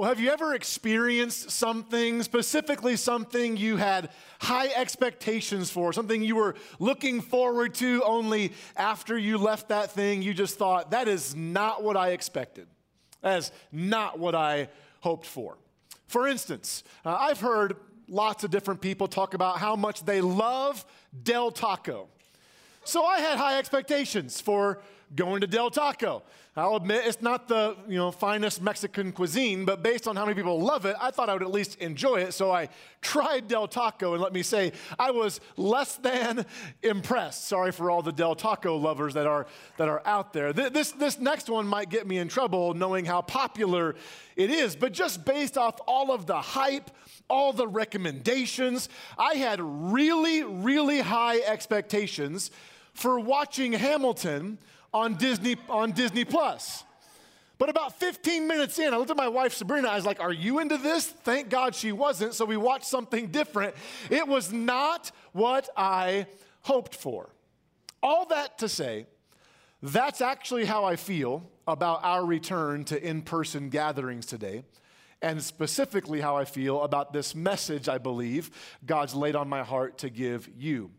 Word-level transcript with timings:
Well, 0.00 0.10
have 0.10 0.20
you 0.20 0.30
ever 0.30 0.54
experienced 0.54 1.50
something, 1.50 2.22
specifically 2.22 2.94
something 2.94 3.56
you 3.56 3.78
had 3.78 4.10
high 4.38 4.68
expectations 4.68 5.72
for, 5.72 5.92
something 5.92 6.22
you 6.22 6.36
were 6.36 6.54
looking 6.78 7.20
forward 7.20 7.74
to, 7.74 8.04
only 8.04 8.52
after 8.76 9.18
you 9.18 9.38
left 9.38 9.70
that 9.70 9.90
thing, 9.90 10.22
you 10.22 10.34
just 10.34 10.56
thought, 10.56 10.92
that 10.92 11.08
is 11.08 11.34
not 11.34 11.82
what 11.82 11.96
I 11.96 12.10
expected? 12.10 12.68
That 13.22 13.38
is 13.38 13.50
not 13.72 14.20
what 14.20 14.36
I 14.36 14.68
hoped 15.00 15.26
for. 15.26 15.58
For 16.06 16.28
instance, 16.28 16.84
uh, 17.04 17.16
I've 17.18 17.40
heard 17.40 17.74
lots 18.06 18.44
of 18.44 18.52
different 18.52 18.80
people 18.80 19.08
talk 19.08 19.34
about 19.34 19.58
how 19.58 19.74
much 19.74 20.04
they 20.04 20.20
love 20.20 20.84
Del 21.24 21.50
Taco. 21.50 22.06
So 22.84 23.04
I 23.04 23.18
had 23.18 23.36
high 23.36 23.58
expectations 23.58 24.40
for 24.40 24.80
going 25.14 25.40
to 25.40 25.46
Del 25.46 25.70
Taco. 25.70 26.22
I'll 26.58 26.76
admit 26.76 27.06
it's 27.06 27.22
not 27.22 27.46
the 27.46 27.76
you 27.86 27.96
know 27.96 28.10
finest 28.10 28.60
Mexican 28.60 29.12
cuisine, 29.12 29.64
but 29.64 29.82
based 29.82 30.08
on 30.08 30.16
how 30.16 30.24
many 30.24 30.34
people 30.34 30.60
love 30.60 30.86
it, 30.86 30.96
I 31.00 31.10
thought 31.10 31.28
I 31.28 31.34
would 31.34 31.42
at 31.42 31.52
least 31.52 31.76
enjoy 31.76 32.16
it. 32.16 32.34
So 32.34 32.50
I 32.50 32.68
tried 33.00 33.46
Del 33.46 33.68
Taco, 33.68 34.14
and 34.14 34.22
let 34.22 34.32
me 34.32 34.42
say, 34.42 34.72
I 34.98 35.12
was 35.12 35.40
less 35.56 35.96
than 35.96 36.44
impressed. 36.82 37.46
Sorry 37.46 37.70
for 37.70 37.90
all 37.90 38.02
the 38.02 38.12
Del 38.12 38.34
Taco 38.34 38.76
lovers 38.76 39.14
that 39.14 39.26
are 39.26 39.46
that 39.76 39.88
are 39.88 40.02
out 40.04 40.32
there. 40.32 40.52
This 40.52 40.90
this 40.92 41.20
next 41.20 41.48
one 41.48 41.66
might 41.66 41.90
get 41.90 42.06
me 42.06 42.18
in 42.18 42.28
trouble, 42.28 42.74
knowing 42.74 43.04
how 43.04 43.22
popular 43.22 43.94
it 44.34 44.50
is. 44.50 44.74
But 44.74 44.92
just 44.92 45.24
based 45.24 45.56
off 45.56 45.78
all 45.86 46.12
of 46.12 46.26
the 46.26 46.40
hype, 46.40 46.90
all 47.30 47.52
the 47.52 47.68
recommendations, 47.68 48.88
I 49.16 49.34
had 49.34 49.60
really 49.60 50.42
really 50.42 51.00
high 51.00 51.38
expectations 51.38 52.50
for 52.94 53.20
watching 53.20 53.74
Hamilton 53.74 54.58
on 54.92 55.14
Disney, 55.14 55.56
on 55.68 55.92
Disney 55.92 56.24
Plus. 56.24 56.84
But 57.58 57.68
about 57.68 57.98
15 57.98 58.46
minutes 58.46 58.78
in, 58.78 58.94
I 58.94 58.96
looked 58.96 59.10
at 59.10 59.16
my 59.16 59.28
wife 59.28 59.52
Sabrina. 59.52 59.88
I 59.88 59.96
was 59.96 60.06
like, 60.06 60.20
Are 60.20 60.32
you 60.32 60.60
into 60.60 60.78
this? 60.78 61.06
Thank 61.06 61.50
God 61.50 61.74
she 61.74 61.92
wasn't. 61.92 62.34
So 62.34 62.44
we 62.44 62.56
watched 62.56 62.86
something 62.86 63.28
different. 63.28 63.74
It 64.10 64.26
was 64.26 64.52
not 64.52 65.10
what 65.32 65.68
I 65.76 66.26
hoped 66.62 66.94
for. 66.94 67.30
All 68.00 68.26
that 68.26 68.58
to 68.58 68.68
say, 68.68 69.06
that's 69.82 70.20
actually 70.20 70.64
how 70.64 70.84
I 70.84 70.96
feel 70.96 71.50
about 71.66 72.04
our 72.04 72.24
return 72.24 72.84
to 72.84 73.02
in 73.02 73.22
person 73.22 73.68
gatherings 73.68 74.26
today, 74.26 74.64
and 75.20 75.42
specifically 75.42 76.20
how 76.20 76.36
I 76.36 76.44
feel 76.44 76.82
about 76.82 77.12
this 77.12 77.34
message 77.34 77.88
I 77.88 77.98
believe 77.98 78.50
God's 78.86 79.14
laid 79.14 79.34
on 79.34 79.48
my 79.48 79.64
heart 79.64 79.98
to 79.98 80.10
give 80.10 80.48
you. 80.56 80.90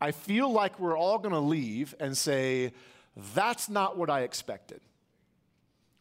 I 0.00 0.10
feel 0.10 0.50
like 0.52 0.78
we're 0.80 0.98
all 0.98 1.18
gonna 1.18 1.40
leave 1.40 1.94
and 2.00 2.16
say, 2.16 2.72
that's 3.34 3.68
not 3.68 3.96
what 3.96 4.10
I 4.10 4.22
expected. 4.22 4.80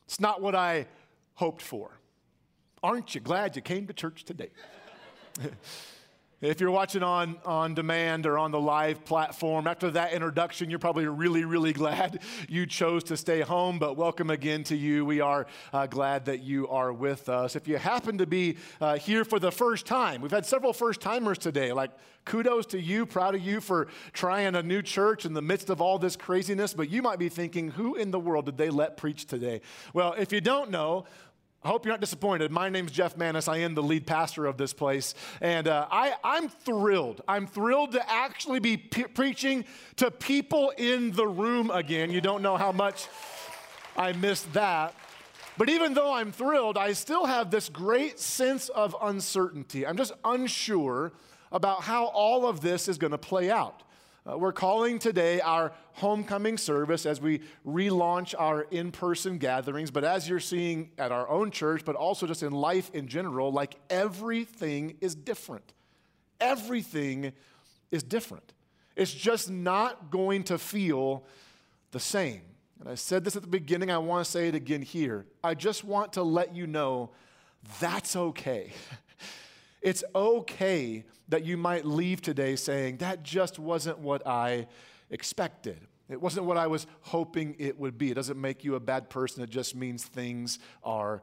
It's 0.06 0.20
not 0.20 0.42
what 0.42 0.56
I 0.56 0.88
hoped 1.36 1.62
for. 1.62 1.92
Aren't 2.84 3.16
you 3.16 3.22
glad 3.22 3.56
you 3.56 3.62
came 3.62 3.88
to 3.88 3.94
church 3.94 4.24
today? 4.24 4.50
If 6.40 6.62
you're 6.62 6.70
watching 6.70 7.02
on, 7.02 7.38
on 7.46 7.74
demand 7.74 8.28
or 8.28 8.38
on 8.38 8.52
the 8.52 8.60
live 8.60 9.04
platform, 9.04 9.66
after 9.66 9.90
that 9.90 10.14
introduction, 10.14 10.70
you're 10.70 10.78
probably 10.78 11.08
really, 11.08 11.46
really 11.46 11.74
glad 11.84 12.20
you 12.48 12.68
chose 12.68 13.04
to 13.06 13.18
stay 13.18 13.42
home. 13.42 13.80
But 13.80 13.98
welcome 13.98 14.30
again 14.30 14.64
to 14.66 14.76
you. 14.76 15.04
We 15.04 15.20
are 15.20 15.48
uh, 15.74 15.88
glad 15.88 16.26
that 16.26 16.44
you 16.44 16.68
are 16.68 16.94
with 16.94 17.28
us. 17.28 17.56
If 17.56 17.68
you 17.68 17.78
happen 17.78 18.20
to 18.20 18.28
be 18.28 18.58
uh, 18.80 19.00
here 19.00 19.26
for 19.26 19.40
the 19.40 19.52
first 19.52 19.88
time, 19.88 20.22
we've 20.22 20.30
had 20.30 20.46
several 20.46 20.74
first 20.74 21.02
timers 21.02 21.40
today. 21.40 21.74
Like, 21.74 21.90
kudos 22.28 22.68
to 22.68 22.80
you, 22.80 23.08
proud 23.08 23.34
of 23.34 23.42
you 23.42 23.60
for 23.60 23.88
trying 24.14 24.54
a 24.54 24.62
new 24.62 24.84
church 24.84 25.26
in 25.26 25.34
the 25.34 25.42
midst 25.42 25.72
of 25.72 25.82
all 25.82 25.98
this 25.98 26.16
craziness. 26.16 26.74
But 26.74 26.92
you 26.92 27.02
might 27.02 27.18
be 27.18 27.30
thinking, 27.30 27.72
who 27.72 27.96
in 27.96 28.12
the 28.12 28.20
world 28.20 28.46
did 28.46 28.58
they 28.58 28.70
let 28.70 28.96
preach 28.96 29.26
today? 29.26 29.62
Well, 29.92 30.14
if 30.14 30.32
you 30.32 30.42
don't 30.42 30.70
know, 30.70 31.06
I 31.64 31.70
hope 31.70 31.86
you're 31.86 31.94
not 31.94 32.02
disappointed. 32.02 32.52
My 32.52 32.70
name's 32.70 32.92
Jeff 32.92 33.18
Manis. 33.18 33.48
I 33.48 33.58
am 33.58 33.74
the 33.74 33.82
lead 33.82 34.06
pastor 34.06 34.46
of 34.46 34.58
this 34.58 34.74
place. 34.74 35.16
And 35.42 35.68
uh, 35.68 35.88
I, 35.90 36.14
I'm 36.24 36.50
thrilled. 36.50 37.22
I'm 37.28 37.48
thrilled 37.48 37.94
to 37.94 38.10
actually 38.12 38.60
be 38.60 38.78
preaching 38.78 39.66
to 39.96 40.12
people 40.12 40.72
in 40.78 41.12
the 41.12 41.28
room 41.28 41.72
again. 41.72 42.12
You 42.12 42.22
don't 42.22 42.44
know 42.44 42.58
how 42.58 42.72
much 42.72 43.08
I 43.98 44.14
missed 44.14 44.54
that. 44.54 44.94
But 45.58 45.70
even 45.70 45.96
though 45.96 46.14
I'm 46.14 46.32
thrilled, 46.32 46.78
I 46.78 46.94
still 46.94 47.26
have 47.26 47.50
this 47.50 47.70
great 47.70 48.20
sense 48.20 48.70
of 48.70 48.96
uncertainty. 49.02 49.88
I'm 49.88 49.98
just 49.98 50.14
unsure 50.24 51.12
about 51.52 51.82
how 51.82 52.06
all 52.06 52.48
of 52.48 52.62
this 52.62 52.88
is 52.88 53.00
going 53.00 53.12
to 53.12 53.18
play 53.18 53.50
out. 53.50 53.82
Uh, 54.30 54.38
we're 54.38 54.52
calling 54.52 55.00
today 55.00 55.40
our 55.40 55.72
homecoming 55.94 56.58
service 56.58 57.06
as 57.06 57.22
we 57.22 57.40
relaunch 57.66 58.36
our 58.38 58.64
in 58.64 58.92
person 58.92 59.38
gatherings. 59.38 59.90
But 59.90 60.04
as 60.04 60.28
you're 60.28 60.40
seeing 60.40 60.92
at 60.98 61.12
our 61.12 61.30
own 61.30 61.50
church, 61.50 61.86
but 61.86 61.96
also 61.96 62.28
just 62.28 62.44
in 62.44 62.52
life 62.52 62.90
in 62.94 63.08
general, 63.08 63.52
like 63.52 63.76
everything 63.90 64.98
is 65.00 65.16
different. 65.16 65.74
Everything 66.42 67.32
is 67.90 68.04
different. 68.04 68.54
It's 68.96 69.14
just 69.14 69.50
not 69.50 70.12
going 70.12 70.44
to 70.46 70.58
feel 70.58 71.24
the 71.92 72.00
same. 72.00 72.42
And 72.82 72.90
I 72.90 72.96
said 72.96 73.24
this 73.24 73.36
at 73.36 73.44
the 73.44 73.48
beginning, 73.48 73.92
I 73.92 73.98
want 73.98 74.26
to 74.26 74.32
say 74.32 74.50
it 74.50 74.56
again 74.56 74.82
here. 74.82 75.26
I 75.44 75.54
just 75.54 75.84
want 75.84 76.14
to 76.14 76.24
let 76.24 76.54
you 76.54 76.68
know 76.68 77.12
that's 77.80 78.16
okay. 78.16 78.74
It's 79.80 80.04
okay 80.16 81.06
that 81.30 81.46
you 81.46 81.58
might 81.58 81.86
leave 81.86 82.22
today 82.22 82.56
saying, 82.56 82.98
that 82.98 83.24
just 83.24 83.60
wasn't 83.60 84.00
what 84.00 84.26
I 84.26 84.68
expected. 85.10 85.80
It 86.10 86.22
wasn't 86.22 86.46
what 86.46 86.58
I 86.58 86.68
was 86.68 86.88
hoping 87.02 87.56
it 87.60 87.78
would 87.78 87.98
be. 87.98 88.12
It 88.12 88.14
doesn't 88.14 88.40
make 88.40 88.64
you 88.64 88.76
a 88.76 88.80
bad 88.80 89.10
person, 89.10 89.44
it 89.44 89.50
just 89.50 89.76
means 89.76 90.06
things 90.06 90.60
are 90.84 91.22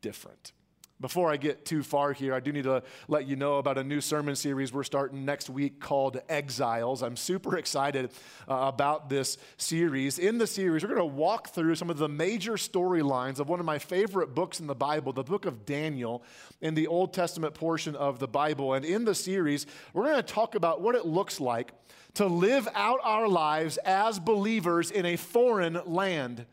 different. 0.00 0.52
Before 0.98 1.30
I 1.30 1.36
get 1.36 1.66
too 1.66 1.82
far 1.82 2.14
here, 2.14 2.32
I 2.32 2.40
do 2.40 2.52
need 2.52 2.64
to 2.64 2.82
let 3.06 3.26
you 3.26 3.36
know 3.36 3.56
about 3.56 3.76
a 3.76 3.84
new 3.84 4.00
sermon 4.00 4.34
series 4.34 4.72
we're 4.72 4.82
starting 4.82 5.26
next 5.26 5.50
week 5.50 5.78
called 5.78 6.18
Exiles. 6.26 7.02
I'm 7.02 7.16
super 7.16 7.58
excited 7.58 8.12
uh, 8.48 8.54
about 8.62 9.10
this 9.10 9.36
series. 9.58 10.18
In 10.18 10.38
the 10.38 10.46
series, 10.46 10.82
we're 10.82 10.94
going 10.94 10.98
to 10.98 11.04
walk 11.04 11.48
through 11.48 11.74
some 11.74 11.90
of 11.90 11.98
the 11.98 12.08
major 12.08 12.54
storylines 12.54 13.40
of 13.40 13.50
one 13.50 13.60
of 13.60 13.66
my 13.66 13.78
favorite 13.78 14.34
books 14.34 14.58
in 14.58 14.66
the 14.66 14.74
Bible, 14.74 15.12
the 15.12 15.22
book 15.22 15.44
of 15.44 15.66
Daniel, 15.66 16.22
in 16.62 16.74
the 16.74 16.86
Old 16.86 17.12
Testament 17.12 17.52
portion 17.52 17.94
of 17.94 18.18
the 18.18 18.28
Bible. 18.28 18.72
And 18.72 18.82
in 18.82 19.04
the 19.04 19.14
series, 19.14 19.66
we're 19.92 20.04
going 20.04 20.16
to 20.16 20.22
talk 20.22 20.54
about 20.54 20.80
what 20.80 20.94
it 20.94 21.04
looks 21.04 21.40
like 21.40 21.72
to 22.14 22.24
live 22.24 22.66
out 22.74 23.00
our 23.02 23.28
lives 23.28 23.76
as 23.84 24.18
believers 24.18 24.90
in 24.90 25.04
a 25.04 25.16
foreign 25.16 25.78
land. 25.84 26.46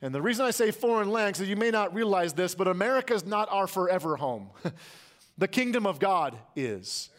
And 0.00 0.14
the 0.14 0.22
reason 0.22 0.44
I 0.46 0.52
say 0.52 0.70
foreign 0.70 1.10
lands 1.10 1.40
is 1.40 1.48
you 1.48 1.56
may 1.56 1.70
not 1.70 1.92
realize 1.92 2.32
this, 2.32 2.54
but 2.54 2.68
America 2.68 3.14
is 3.14 3.26
not 3.26 3.48
our 3.50 3.66
forever 3.66 4.16
home. 4.16 4.50
the 5.38 5.48
kingdom 5.48 5.86
of 5.86 5.98
God 5.98 6.36
is. 6.54 7.10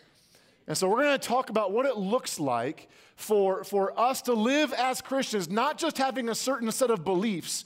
And 0.67 0.77
so 0.77 0.87
we're 0.87 1.03
going 1.03 1.19
to 1.19 1.27
talk 1.27 1.49
about 1.49 1.71
what 1.71 1.85
it 1.85 1.97
looks 1.97 2.39
like 2.39 2.89
for, 3.15 3.63
for 3.63 3.99
us 3.99 4.21
to 4.23 4.33
live 4.33 4.71
as 4.73 5.01
Christians, 5.01 5.49
not 5.49 5.77
just 5.77 5.97
having 5.97 6.29
a 6.29 6.35
certain 6.35 6.71
set 6.71 6.89
of 6.89 7.03
beliefs, 7.03 7.65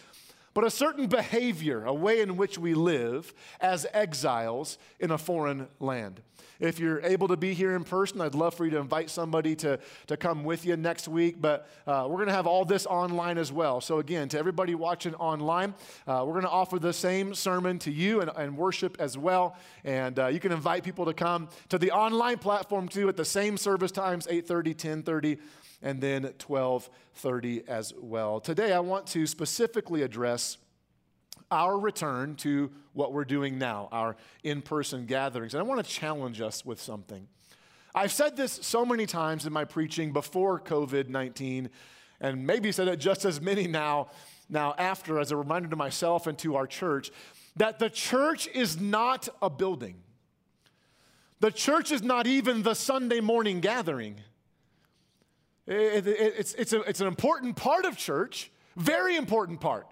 but 0.53 0.63
a 0.63 0.69
certain 0.69 1.07
behavior, 1.07 1.85
a 1.85 1.93
way 1.93 2.21
in 2.21 2.37
which 2.37 2.57
we 2.57 2.73
live 2.73 3.33
as 3.59 3.85
exiles 3.93 4.77
in 4.99 5.11
a 5.11 5.17
foreign 5.17 5.67
land. 5.79 6.21
If 6.59 6.79
you're 6.79 7.01
able 7.01 7.27
to 7.27 7.35
be 7.35 7.53
here 7.53 7.75
in 7.75 7.83
person, 7.83 8.21
I'd 8.21 8.35
love 8.35 8.53
for 8.53 8.63
you 8.63 8.71
to 8.71 8.77
invite 8.77 9.09
somebody 9.09 9.55
to, 9.57 9.79
to 10.07 10.15
come 10.15 10.43
with 10.43 10.65
you 10.65 10.77
next 10.77 11.07
week. 11.07 11.41
But 11.41 11.67
uh, 11.85 12.05
we're 12.07 12.17
going 12.17 12.27
to 12.27 12.33
have 12.33 12.47
all 12.47 12.63
this 12.63 12.85
online 12.85 13.37
as 13.37 13.51
well. 13.51 13.81
So, 13.81 13.99
again, 13.99 14.29
to 14.29 14.39
everybody 14.39 14.75
watching 14.75 15.15
online, 15.15 15.73
uh, 16.07 16.23
we're 16.25 16.33
going 16.33 16.43
to 16.43 16.49
offer 16.49 16.79
the 16.79 16.93
same 16.93 17.33
sermon 17.33 17.79
to 17.79 17.91
you 17.91 18.21
and, 18.21 18.31
and 18.37 18.55
worship 18.55 18.95
as 18.99 19.17
well. 19.17 19.57
And 19.83 20.17
uh, 20.17 20.27
you 20.27 20.39
can 20.39 20.51
invite 20.51 20.83
people 20.83 21.05
to 21.05 21.13
come 21.13 21.49
to 21.69 21.77
the 21.77 21.91
online 21.91 22.37
platform 22.37 22.87
too 22.87 23.09
at 23.09 23.17
the 23.17 23.25
same 23.25 23.57
service 23.57 23.91
times 23.91 24.27
8:30, 24.27 24.75
10:30 24.75 25.39
and 25.83 26.01
then 26.01 26.33
12:30 26.39 27.67
as 27.67 27.93
well. 27.95 28.39
Today 28.39 28.73
I 28.73 28.79
want 28.79 29.05
to 29.07 29.27
specifically 29.27 30.01
address 30.01 30.57
our 31.51 31.77
return 31.77 32.35
to 32.37 32.71
what 32.93 33.13
we're 33.13 33.25
doing 33.25 33.59
now, 33.59 33.89
our 33.91 34.15
in-person 34.43 35.05
gatherings. 35.05 35.53
And 35.53 35.61
I 35.61 35.63
want 35.63 35.85
to 35.85 35.91
challenge 35.91 36.41
us 36.41 36.65
with 36.65 36.81
something. 36.81 37.27
I've 37.93 38.11
said 38.11 38.35
this 38.35 38.53
so 38.53 38.85
many 38.85 39.05
times 39.05 39.45
in 39.45 39.53
my 39.53 39.65
preaching 39.65 40.13
before 40.13 40.59
COVID-19 40.59 41.69
and 42.19 42.47
maybe 42.47 42.71
said 42.71 42.87
it 42.87 42.97
just 42.97 43.25
as 43.25 43.39
many 43.39 43.67
now 43.67 44.09
now 44.49 44.73
after 44.77 45.19
as 45.19 45.31
a 45.31 45.37
reminder 45.37 45.69
to 45.69 45.75
myself 45.75 46.27
and 46.27 46.37
to 46.37 46.55
our 46.55 46.67
church 46.67 47.11
that 47.55 47.79
the 47.79 47.89
church 47.89 48.47
is 48.47 48.79
not 48.79 49.29
a 49.41 49.49
building. 49.49 49.95
The 51.39 51.51
church 51.51 51.91
is 51.91 52.01
not 52.01 52.25
even 52.25 52.63
the 52.63 52.73
Sunday 52.73 53.19
morning 53.19 53.59
gathering. 53.59 54.21
It, 55.67 56.07
it, 56.07 56.33
it's, 56.37 56.53
it's, 56.55 56.73
a, 56.73 56.81
it's 56.81 57.01
an 57.01 57.07
important 57.07 57.55
part 57.55 57.85
of 57.85 57.97
church, 57.97 58.51
very 58.75 59.15
important 59.15 59.61
part. 59.61 59.87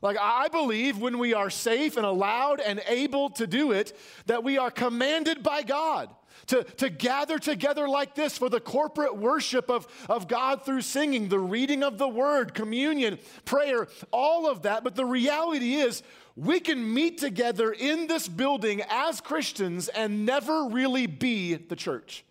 Like, 0.00 0.16
I 0.20 0.48
believe 0.48 0.98
when 0.98 1.18
we 1.18 1.34
are 1.34 1.50
safe 1.50 1.96
and 1.96 2.06
allowed 2.06 2.60
and 2.60 2.80
able 2.86 3.30
to 3.30 3.46
do 3.46 3.72
it, 3.72 3.96
that 4.26 4.44
we 4.44 4.56
are 4.56 4.70
commanded 4.70 5.42
by 5.42 5.62
God 5.62 6.08
to, 6.46 6.62
to 6.62 6.88
gather 6.88 7.38
together 7.38 7.88
like 7.88 8.14
this 8.14 8.38
for 8.38 8.48
the 8.48 8.60
corporate 8.60 9.16
worship 9.16 9.68
of, 9.68 9.88
of 10.08 10.28
God 10.28 10.64
through 10.64 10.82
singing, 10.82 11.28
the 11.28 11.40
reading 11.40 11.82
of 11.82 11.98
the 11.98 12.06
word, 12.06 12.54
communion, 12.54 13.18
prayer, 13.44 13.88
all 14.12 14.48
of 14.48 14.62
that. 14.62 14.84
But 14.84 14.94
the 14.94 15.04
reality 15.04 15.74
is, 15.74 16.02
we 16.36 16.60
can 16.60 16.94
meet 16.94 17.18
together 17.18 17.72
in 17.72 18.06
this 18.06 18.28
building 18.28 18.82
as 18.88 19.20
Christians 19.20 19.88
and 19.88 20.24
never 20.24 20.66
really 20.66 21.08
be 21.08 21.54
the 21.56 21.74
church. 21.74 22.24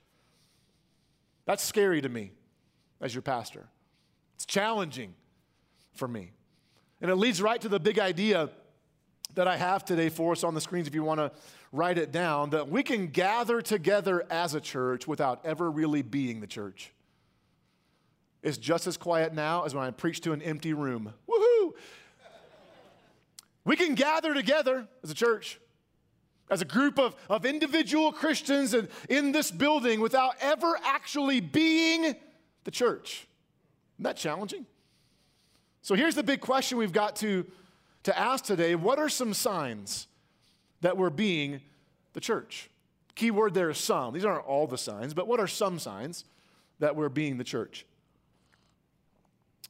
That's 1.45 1.63
scary 1.63 2.01
to 2.01 2.07
me 2.07 2.31
as 3.01 3.13
your 3.13 3.21
pastor. 3.21 3.67
It's 4.35 4.45
challenging 4.45 5.13
for 5.95 6.07
me. 6.07 6.31
And 7.01 7.11
it 7.11 7.15
leads 7.15 7.41
right 7.41 7.59
to 7.61 7.69
the 7.69 7.79
big 7.79 7.99
idea 7.99 8.49
that 9.35 9.47
I 9.47 9.57
have 9.57 9.85
today 9.85 10.09
for 10.09 10.31
us 10.31 10.43
on 10.43 10.53
the 10.53 10.61
screens 10.61 10.87
if 10.87 10.95
you 10.95 11.03
want 11.03 11.19
to 11.19 11.31
write 11.71 11.97
it 11.97 12.11
down 12.11 12.51
that 12.51 12.69
we 12.69 12.81
can 12.81 13.07
gather 13.07 13.61
together 13.61 14.25
as 14.29 14.55
a 14.55 14.61
church 14.61 15.07
without 15.07 15.45
ever 15.45 15.69
really 15.69 16.01
being 16.01 16.39
the 16.39 16.47
church. 16.47 16.91
It's 18.41 18.57
just 18.57 18.87
as 18.87 18.97
quiet 18.97 19.33
now 19.33 19.65
as 19.65 19.75
when 19.75 19.83
I 19.83 19.91
preach 19.91 20.21
to 20.21 20.31
an 20.33 20.41
empty 20.41 20.73
room. 20.73 21.13
Woohoo! 21.29 21.73
We 23.65 23.75
can 23.75 23.95
gather 23.95 24.33
together 24.33 24.87
as 25.03 25.11
a 25.11 25.13
church, 25.13 25.59
as 26.49 26.61
a 26.61 26.65
group 26.65 26.97
of, 26.97 27.15
of 27.29 27.45
individual 27.45 28.13
Christians 28.13 28.73
in, 28.73 28.87
in 29.09 29.33
this 29.33 29.51
building 29.51 29.99
without 29.99 30.35
ever 30.39 30.79
actually 30.85 31.41
being 31.41 32.15
the 32.67 32.71
church. 32.71 33.25
Isn't 33.95 34.03
that 34.03 34.17
challenging? 34.17 34.65
So 35.81 35.95
here's 35.95 36.15
the 36.15 36.21
big 36.21 36.41
question 36.41 36.77
we've 36.77 36.91
got 36.91 37.15
to, 37.17 37.45
to 38.03 38.19
ask 38.19 38.43
today 38.43 38.75
What 38.75 38.99
are 38.99 39.07
some 39.07 39.33
signs 39.33 40.07
that 40.81 40.97
we're 40.97 41.09
being 41.09 41.61
the 42.11 42.19
church? 42.19 42.69
Key 43.15 43.31
word 43.31 43.53
there 43.53 43.69
is 43.69 43.77
some. 43.77 44.13
These 44.13 44.25
aren't 44.25 44.45
all 44.45 44.67
the 44.67 44.77
signs, 44.77 45.13
but 45.13 45.29
what 45.29 45.39
are 45.39 45.47
some 45.47 45.79
signs 45.79 46.25
that 46.79 46.97
we're 46.97 47.07
being 47.07 47.37
the 47.37 47.45
church? 47.45 47.85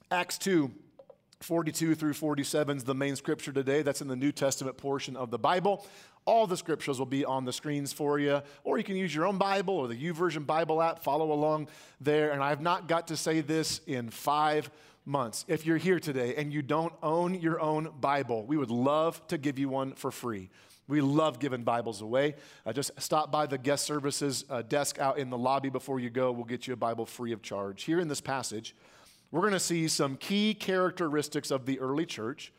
Acts 0.10 0.40
2 0.40 0.72
42 1.42 1.94
through 1.94 2.14
47 2.14 2.78
is 2.78 2.84
the 2.84 2.96
main 2.96 3.16
scripture 3.16 3.52
today. 3.52 3.84
That's 3.84 4.02
in 4.02 4.08
the 4.08 4.16
New 4.16 4.32
Testament 4.32 4.76
portion 4.76 5.16
of 5.16 5.30
the 5.30 5.38
Bible. 5.38 5.86
All 6.28 6.46
the 6.46 6.58
scriptures 6.58 7.00
will 7.00 7.06
be 7.06 7.24
on 7.24 7.46
the 7.46 7.54
screens 7.54 7.94
for 7.94 8.20
you, 8.20 8.42
or 8.66 8.78
you 8.78 8.84
can 8.84 8.98
use 8.98 9.16
your 9.16 9.26
own 9.26 9.38
Bible 9.38 9.76
or 9.76 9.88
the 9.88 9.96
YouVersion 9.96 10.46
Bible 10.46 10.82
app. 10.82 11.02
Follow 11.02 11.32
along 11.32 11.70
there. 12.02 12.32
And 12.32 12.44
I've 12.44 12.60
not 12.60 12.90
got 12.90 13.08
to 13.08 13.16
say 13.16 13.40
this 13.40 13.80
in 13.88 14.10
five 14.10 14.70
months. 15.06 15.46
If 15.48 15.66
you're 15.66 15.78
here 15.78 16.02
today 16.02 16.36
and 16.36 16.52
you 16.52 16.62
don't 16.62 16.92
own 17.02 17.36
your 17.36 17.62
own 17.62 17.94
Bible, 18.02 18.46
we 18.46 18.58
would 18.58 18.70
love 18.70 19.26
to 19.30 19.38
give 19.38 19.58
you 19.58 19.70
one 19.70 19.94
for 19.94 20.12
free. 20.12 20.50
We 20.90 21.00
love 21.00 21.40
giving 21.40 21.64
Bibles 21.64 22.02
away. 22.02 22.36
Uh, 22.66 22.74
just 22.74 22.92
stop 22.98 23.32
by 23.32 23.46
the 23.46 23.58
guest 23.58 23.86
services 23.86 24.44
uh, 24.50 24.64
desk 24.64 25.00
out 25.00 25.18
in 25.20 25.30
the 25.30 25.38
lobby 25.38 25.70
before 25.70 26.02
you 26.02 26.10
go. 26.10 26.34
We'll 26.34 26.44
get 26.44 26.68
you 26.68 26.74
a 26.74 26.78
Bible 26.78 27.06
free 27.06 27.32
of 27.32 27.42
charge. 27.42 27.84
Here 27.84 28.02
in 28.02 28.10
this 28.10 28.22
passage, 28.22 28.76
we're 29.32 29.42
going 29.42 29.54
to 29.54 29.60
see 29.62 29.88
some 29.88 30.18
key 30.18 30.54
characteristics 30.54 31.52
of 31.52 31.66
the 31.66 31.80
early 31.80 32.06
church, 32.06 32.52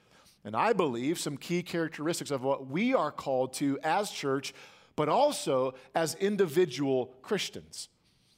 and 0.48 0.56
I 0.56 0.72
believe 0.72 1.18
some 1.18 1.36
key 1.36 1.62
characteristics 1.62 2.30
of 2.30 2.42
what 2.42 2.68
we 2.68 2.94
are 2.94 3.12
called 3.12 3.52
to 3.54 3.78
as 3.84 4.10
church, 4.10 4.54
but 4.96 5.06
also 5.06 5.74
as 5.94 6.14
individual 6.14 7.14
Christians. 7.20 7.90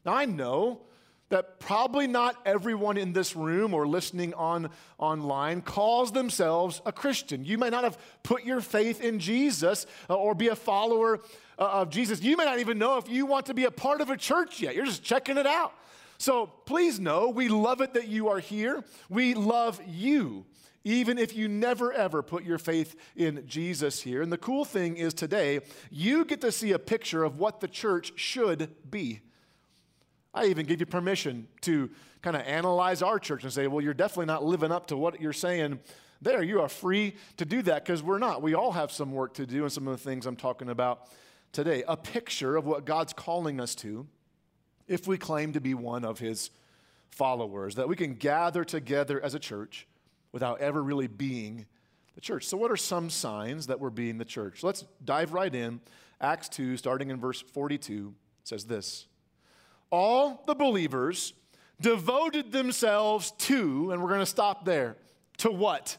Now, 0.04 0.14
I 0.14 0.24
know 0.24 0.80
that 1.28 1.60
probably 1.60 2.08
not 2.08 2.34
everyone 2.44 2.96
in 2.96 3.12
this 3.12 3.36
room 3.36 3.72
or 3.72 3.86
listening 3.86 4.34
on 4.34 4.70
online 4.98 5.62
calls 5.62 6.10
themselves 6.10 6.82
a 6.84 6.90
Christian. 6.90 7.44
You 7.44 7.58
may 7.58 7.70
not 7.70 7.84
have 7.84 7.96
put 8.24 8.42
your 8.42 8.60
faith 8.60 9.00
in 9.00 9.20
Jesus 9.20 9.86
uh, 10.08 10.16
or 10.16 10.34
be 10.34 10.48
a 10.48 10.56
follower 10.56 11.20
uh, 11.60 11.62
of 11.62 11.90
Jesus. 11.90 12.20
You 12.22 12.36
may 12.36 12.44
not 12.44 12.58
even 12.58 12.76
know 12.76 12.98
if 12.98 13.08
you 13.08 13.24
want 13.24 13.46
to 13.46 13.54
be 13.54 13.66
a 13.66 13.70
part 13.70 14.00
of 14.00 14.10
a 14.10 14.16
church 14.16 14.60
yet. 14.60 14.74
You're 14.74 14.86
just 14.86 15.04
checking 15.04 15.36
it 15.36 15.46
out. 15.46 15.74
So 16.18 16.46
please 16.66 16.98
know 16.98 17.28
we 17.28 17.48
love 17.48 17.80
it 17.80 17.94
that 17.94 18.08
you 18.08 18.30
are 18.30 18.40
here. 18.40 18.82
We 19.08 19.34
love 19.34 19.80
you, 19.86 20.44
even 20.84 21.18
if 21.18 21.36
you 21.36 21.48
never 21.48 21.92
ever 21.92 22.22
put 22.22 22.44
your 22.44 22.58
faith 22.58 22.96
in 23.16 23.46
Jesus 23.46 24.02
here. 24.02 24.22
And 24.22 24.32
the 24.32 24.38
cool 24.38 24.64
thing 24.64 24.96
is 24.96 25.12
today, 25.12 25.60
you 25.90 26.24
get 26.24 26.40
to 26.40 26.52
see 26.52 26.72
a 26.72 26.78
picture 26.78 27.22
of 27.22 27.38
what 27.38 27.60
the 27.60 27.68
church 27.68 28.12
should 28.16 28.70
be. 28.90 29.20
I 30.32 30.46
even 30.46 30.66
give 30.66 30.80
you 30.80 30.86
permission 30.86 31.48
to 31.62 31.90
kind 32.22 32.36
of 32.36 32.42
analyze 32.42 33.02
our 33.02 33.18
church 33.18 33.42
and 33.42 33.52
say, 33.52 33.66
well, 33.66 33.82
you're 33.82 33.94
definitely 33.94 34.26
not 34.26 34.44
living 34.44 34.70
up 34.70 34.86
to 34.88 34.96
what 34.96 35.20
you're 35.20 35.32
saying 35.32 35.80
there. 36.22 36.42
You 36.42 36.60
are 36.60 36.68
free 36.68 37.16
to 37.38 37.44
do 37.44 37.62
that 37.62 37.84
because 37.84 38.02
we're 38.02 38.18
not. 38.18 38.40
We 38.42 38.54
all 38.54 38.72
have 38.72 38.92
some 38.92 39.12
work 39.12 39.34
to 39.34 39.46
do 39.46 39.64
and 39.64 39.72
some 39.72 39.88
of 39.88 39.96
the 39.96 40.02
things 40.02 40.26
I'm 40.26 40.36
talking 40.36 40.68
about 40.68 41.08
today. 41.52 41.82
A 41.88 41.96
picture 41.96 42.56
of 42.56 42.66
what 42.66 42.84
God's 42.84 43.12
calling 43.12 43.60
us 43.60 43.74
to 43.76 44.06
if 44.86 45.06
we 45.06 45.18
claim 45.18 45.52
to 45.52 45.60
be 45.60 45.74
one 45.74 46.04
of 46.04 46.18
his 46.18 46.50
followers, 47.10 47.74
that 47.74 47.88
we 47.88 47.96
can 47.96 48.14
gather 48.14 48.64
together 48.64 49.20
as 49.22 49.34
a 49.34 49.38
church 49.38 49.86
without 50.32 50.60
ever 50.60 50.82
really 50.82 51.06
being 51.06 51.66
the 52.14 52.20
church. 52.20 52.46
So, 52.46 52.56
what 52.56 52.70
are 52.70 52.76
some 52.76 53.10
signs 53.10 53.66
that 53.68 53.80
we're 53.80 53.90
being 53.90 54.18
the 54.18 54.24
church? 54.24 54.62
Let's 54.62 54.84
dive 55.04 55.32
right 55.32 55.54
in. 55.54 55.80
Acts 56.20 56.48
2, 56.50 56.76
starting 56.76 57.10
in 57.10 57.18
verse 57.18 57.40
42, 57.40 58.14
says 58.44 58.64
this 58.64 59.06
All 59.90 60.42
the 60.46 60.54
believers 60.54 61.32
devoted 61.80 62.52
themselves 62.52 63.32
to, 63.38 63.90
and 63.90 64.02
we're 64.02 64.08
going 64.08 64.20
to 64.20 64.26
stop 64.26 64.64
there, 64.64 64.96
to 65.38 65.50
what? 65.50 65.96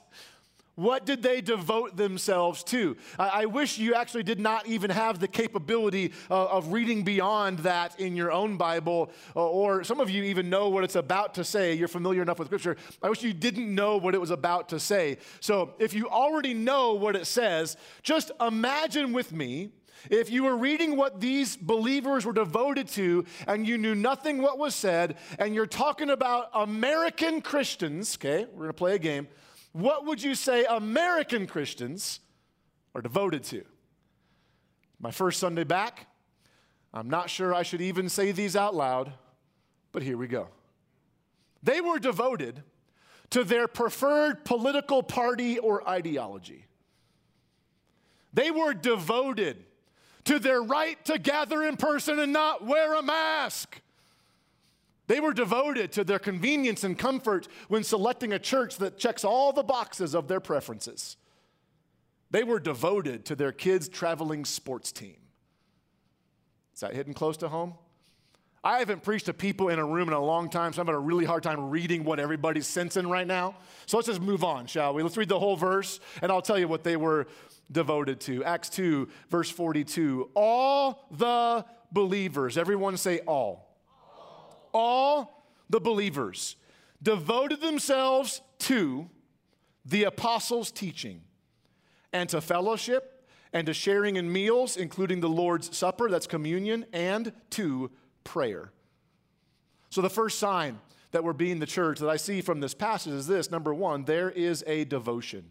What 0.75 1.05
did 1.05 1.21
they 1.21 1.41
devote 1.41 1.97
themselves 1.97 2.63
to? 2.65 2.95
I, 3.19 3.41
I, 3.41 3.45
wish 3.45 3.77
you 3.77 3.93
actually 3.93 4.23
did 4.23 4.39
not 4.39 4.67
even 4.67 4.89
have 4.89 5.19
the 5.19 5.27
capability 5.27 6.13
uh, 6.29 6.45
of 6.45 6.71
reading 6.71 7.03
beyond 7.03 7.59
that 7.59 7.99
in 7.99 8.15
your 8.15 8.31
own 8.31 8.55
Bible, 8.55 9.11
uh, 9.35 9.45
or 9.45 9.83
some 9.83 9.99
of 9.99 10.09
you 10.09 10.23
even 10.23 10.49
know 10.49 10.69
what 10.69 10.85
it's 10.85 10.95
about 10.95 11.33
to 11.35 11.43
say. 11.43 11.73
You're 11.73 11.89
familiar 11.89 12.21
enough 12.21 12.39
with 12.39 12.47
Scripture. 12.47 12.77
I 13.03 13.09
wish 13.09 13.21
you 13.21 13.33
didn't 13.33 13.73
know 13.73 13.97
what 13.97 14.15
it 14.15 14.21
was 14.21 14.31
about 14.31 14.69
to 14.69 14.79
say. 14.79 15.17
So 15.41 15.73
if 15.77 15.93
you 15.93 16.07
already 16.07 16.53
know 16.53 16.93
what 16.93 17.17
it 17.17 17.27
says, 17.27 17.75
just 18.01 18.31
imagine 18.39 19.11
with 19.11 19.33
me 19.33 19.71
if 20.09 20.31
you 20.31 20.43
were 20.43 20.55
reading 20.55 20.95
what 20.95 21.19
these 21.19 21.55
believers 21.57 22.25
were 22.25 22.33
devoted 22.33 22.87
to 22.89 23.25
and 23.45 23.67
you 23.67 23.77
knew 23.77 23.93
nothing 23.93 24.41
what 24.41 24.57
was 24.57 24.73
said, 24.73 25.17
and 25.37 25.53
you're 25.53 25.67
talking 25.67 26.09
about 26.09 26.49
American 26.53 27.41
Christians, 27.41 28.15
okay, 28.15 28.47
we're 28.53 28.63
gonna 28.63 28.73
play 28.73 28.95
a 28.95 28.99
game 28.99 29.27
what 29.73 30.05
would 30.05 30.21
you 30.21 30.35
say 30.35 30.65
American 30.65 31.47
Christians 31.47 32.19
are 32.93 33.01
devoted 33.01 33.43
to? 33.45 33.63
My 34.99 35.11
first 35.11 35.39
Sunday 35.39 35.63
back, 35.63 36.07
I'm 36.93 37.09
not 37.09 37.29
sure 37.29 37.53
I 37.53 37.63
should 37.63 37.81
even 37.81 38.09
say 38.09 38.31
these 38.31 38.55
out 38.55 38.75
loud, 38.75 39.13
but 39.91 40.03
here 40.03 40.17
we 40.17 40.27
go. 40.27 40.49
They 41.63 41.79
were 41.79 41.99
devoted 41.99 42.63
to 43.29 43.43
their 43.43 43.67
preferred 43.67 44.43
political 44.43 45.01
party 45.01 45.57
or 45.57 45.87
ideology. 45.87 46.65
They 48.33 48.51
were 48.51 48.73
devoted 48.73 49.63
to 50.25 50.39
their 50.39 50.61
right 50.61 51.03
to 51.05 51.17
gather 51.17 51.63
in 51.63 51.77
person 51.77 52.19
and 52.19 52.31
not 52.31 52.65
wear 52.65 52.93
a 52.93 53.01
mask. 53.01 53.81
They 55.11 55.19
were 55.19 55.33
devoted 55.33 55.91
to 55.91 56.05
their 56.05 56.19
convenience 56.19 56.85
and 56.85 56.97
comfort 56.97 57.49
when 57.67 57.83
selecting 57.83 58.31
a 58.31 58.39
church 58.39 58.77
that 58.77 58.97
checks 58.97 59.25
all 59.25 59.51
the 59.51 59.61
boxes 59.61 60.15
of 60.15 60.29
their 60.29 60.39
preferences. 60.39 61.17
They 62.29 62.45
were 62.45 62.61
devoted 62.61 63.25
to 63.25 63.35
their 63.35 63.51
kids' 63.51 63.89
traveling 63.89 64.45
sports 64.45 64.93
team. 64.93 65.17
Is 66.73 66.79
that 66.79 66.93
hitting 66.93 67.13
close 67.13 67.35
to 67.39 67.49
home? 67.49 67.73
I 68.63 68.79
haven't 68.79 69.03
preached 69.03 69.25
to 69.25 69.33
people 69.33 69.67
in 69.67 69.79
a 69.79 69.85
room 69.85 70.07
in 70.07 70.13
a 70.13 70.23
long 70.23 70.49
time, 70.49 70.71
so 70.71 70.79
I'm 70.79 70.87
having 70.87 70.95
a 70.95 71.05
really 71.05 71.25
hard 71.25 71.43
time 71.43 71.69
reading 71.69 72.05
what 72.05 72.17
everybody's 72.17 72.67
sensing 72.67 73.09
right 73.09 73.27
now. 73.27 73.55
So 73.87 73.97
let's 73.97 74.07
just 74.07 74.21
move 74.21 74.45
on, 74.45 74.65
shall 74.65 74.93
we? 74.93 75.03
Let's 75.03 75.17
read 75.17 75.27
the 75.27 75.39
whole 75.39 75.57
verse, 75.57 75.99
and 76.21 76.31
I'll 76.31 76.41
tell 76.41 76.57
you 76.57 76.69
what 76.69 76.85
they 76.85 76.95
were 76.95 77.27
devoted 77.69 78.21
to. 78.21 78.45
Acts 78.45 78.69
2, 78.69 79.09
verse 79.29 79.49
42. 79.49 80.29
All 80.35 81.05
the 81.11 81.65
believers, 81.91 82.57
everyone 82.57 82.95
say 82.95 83.19
all 83.27 83.70
all 84.73 85.45
the 85.69 85.79
believers 85.79 86.55
devoted 87.01 87.61
themselves 87.61 88.41
to 88.59 89.09
the 89.85 90.03
apostles' 90.03 90.71
teaching 90.71 91.21
and 92.13 92.29
to 92.29 92.41
fellowship 92.41 93.27
and 93.53 93.65
to 93.65 93.73
sharing 93.73 94.15
in 94.15 94.31
meals, 94.31 94.77
including 94.77 95.19
the 95.19 95.29
Lord's 95.29 95.75
Supper, 95.75 96.09
that's 96.09 96.27
communion, 96.27 96.85
and 96.93 97.33
to 97.51 97.91
prayer. 98.23 98.71
So, 99.89 100.01
the 100.01 100.09
first 100.09 100.39
sign 100.39 100.79
that 101.11 101.23
we're 101.23 101.33
being 101.33 101.59
the 101.59 101.65
church 101.65 101.99
that 101.99 102.09
I 102.09 102.15
see 102.15 102.41
from 102.41 102.61
this 102.61 102.73
passage 102.73 103.13
is 103.13 103.27
this 103.27 103.51
number 103.51 103.73
one, 103.73 104.05
there 104.05 104.29
is 104.29 104.63
a 104.67 104.85
devotion. 104.85 105.43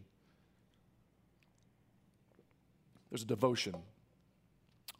There's 3.11 3.23
a 3.23 3.27
devotion. 3.27 3.75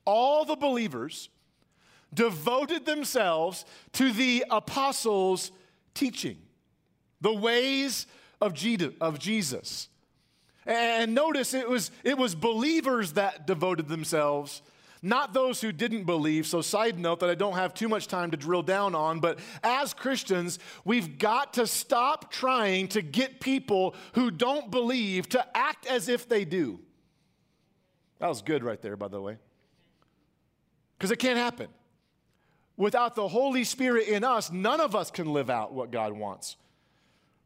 All 0.05 0.45
the 0.45 0.57
believers 0.57 1.31
devoted 2.13 2.87
themselves 2.87 3.65
to 3.93 4.13
the 4.13 4.45
apostles' 4.51 5.53
teaching, 5.95 6.39
the 7.21 7.35
ways 7.35 8.07
of 8.41 8.55
Jesus. 8.55 9.89
And 10.67 11.15
notice 11.15 11.55
it 11.55 11.69
was, 11.69 11.91
it 12.05 12.19
was 12.19 12.35
believers 12.35 13.15
that 13.15 13.47
devoted 13.47 13.89
themselves, 13.89 14.63
not 15.03 15.33
those 15.33 15.61
who 15.61 15.73
didn't 15.73 16.05
believe. 16.05 16.47
So, 16.47 16.61
side 16.61 16.99
note 16.99 17.21
that 17.21 17.31
I 17.31 17.35
don't 17.35 17.55
have 17.55 17.73
too 17.73 17.89
much 17.89 18.07
time 18.07 18.31
to 18.33 18.37
drill 18.37 18.63
down 18.63 18.95
on, 18.95 19.21
but 19.21 19.39
as 19.63 19.95
Christians, 19.95 20.59
we've 20.85 21.19
got 21.19 21.55
to 21.55 21.67
stop 21.67 22.31
trying 22.31 22.89
to 22.89 23.03
get 23.03 23.41
people 23.41 23.95
who 24.13 24.31
don't 24.31 24.71
believe 24.71 25.29
to 25.31 25.47
act 25.57 25.87
as 25.87 26.09
if 26.09 26.29
they 26.29 26.45
do. 26.45 26.79
That 28.19 28.29
was 28.29 28.43
good 28.43 28.63
right 28.63 28.81
there, 28.81 28.97
by 28.97 29.09
the 29.09 29.21
way. 29.21 29.39
Because 30.99 31.11
it 31.11 31.19
can't 31.19 31.39
happen. 31.39 31.69
Without 32.81 33.15
the 33.15 33.29
Holy 33.29 33.63
Spirit 33.63 34.09
in 34.09 34.25
us, 34.25 34.51
none 34.51 34.81
of 34.81 34.97
us 34.97 35.11
can 35.11 35.31
live 35.35 35.51
out 35.51 35.75
what 35.75 35.91
God 35.91 36.15
wants 36.15 36.57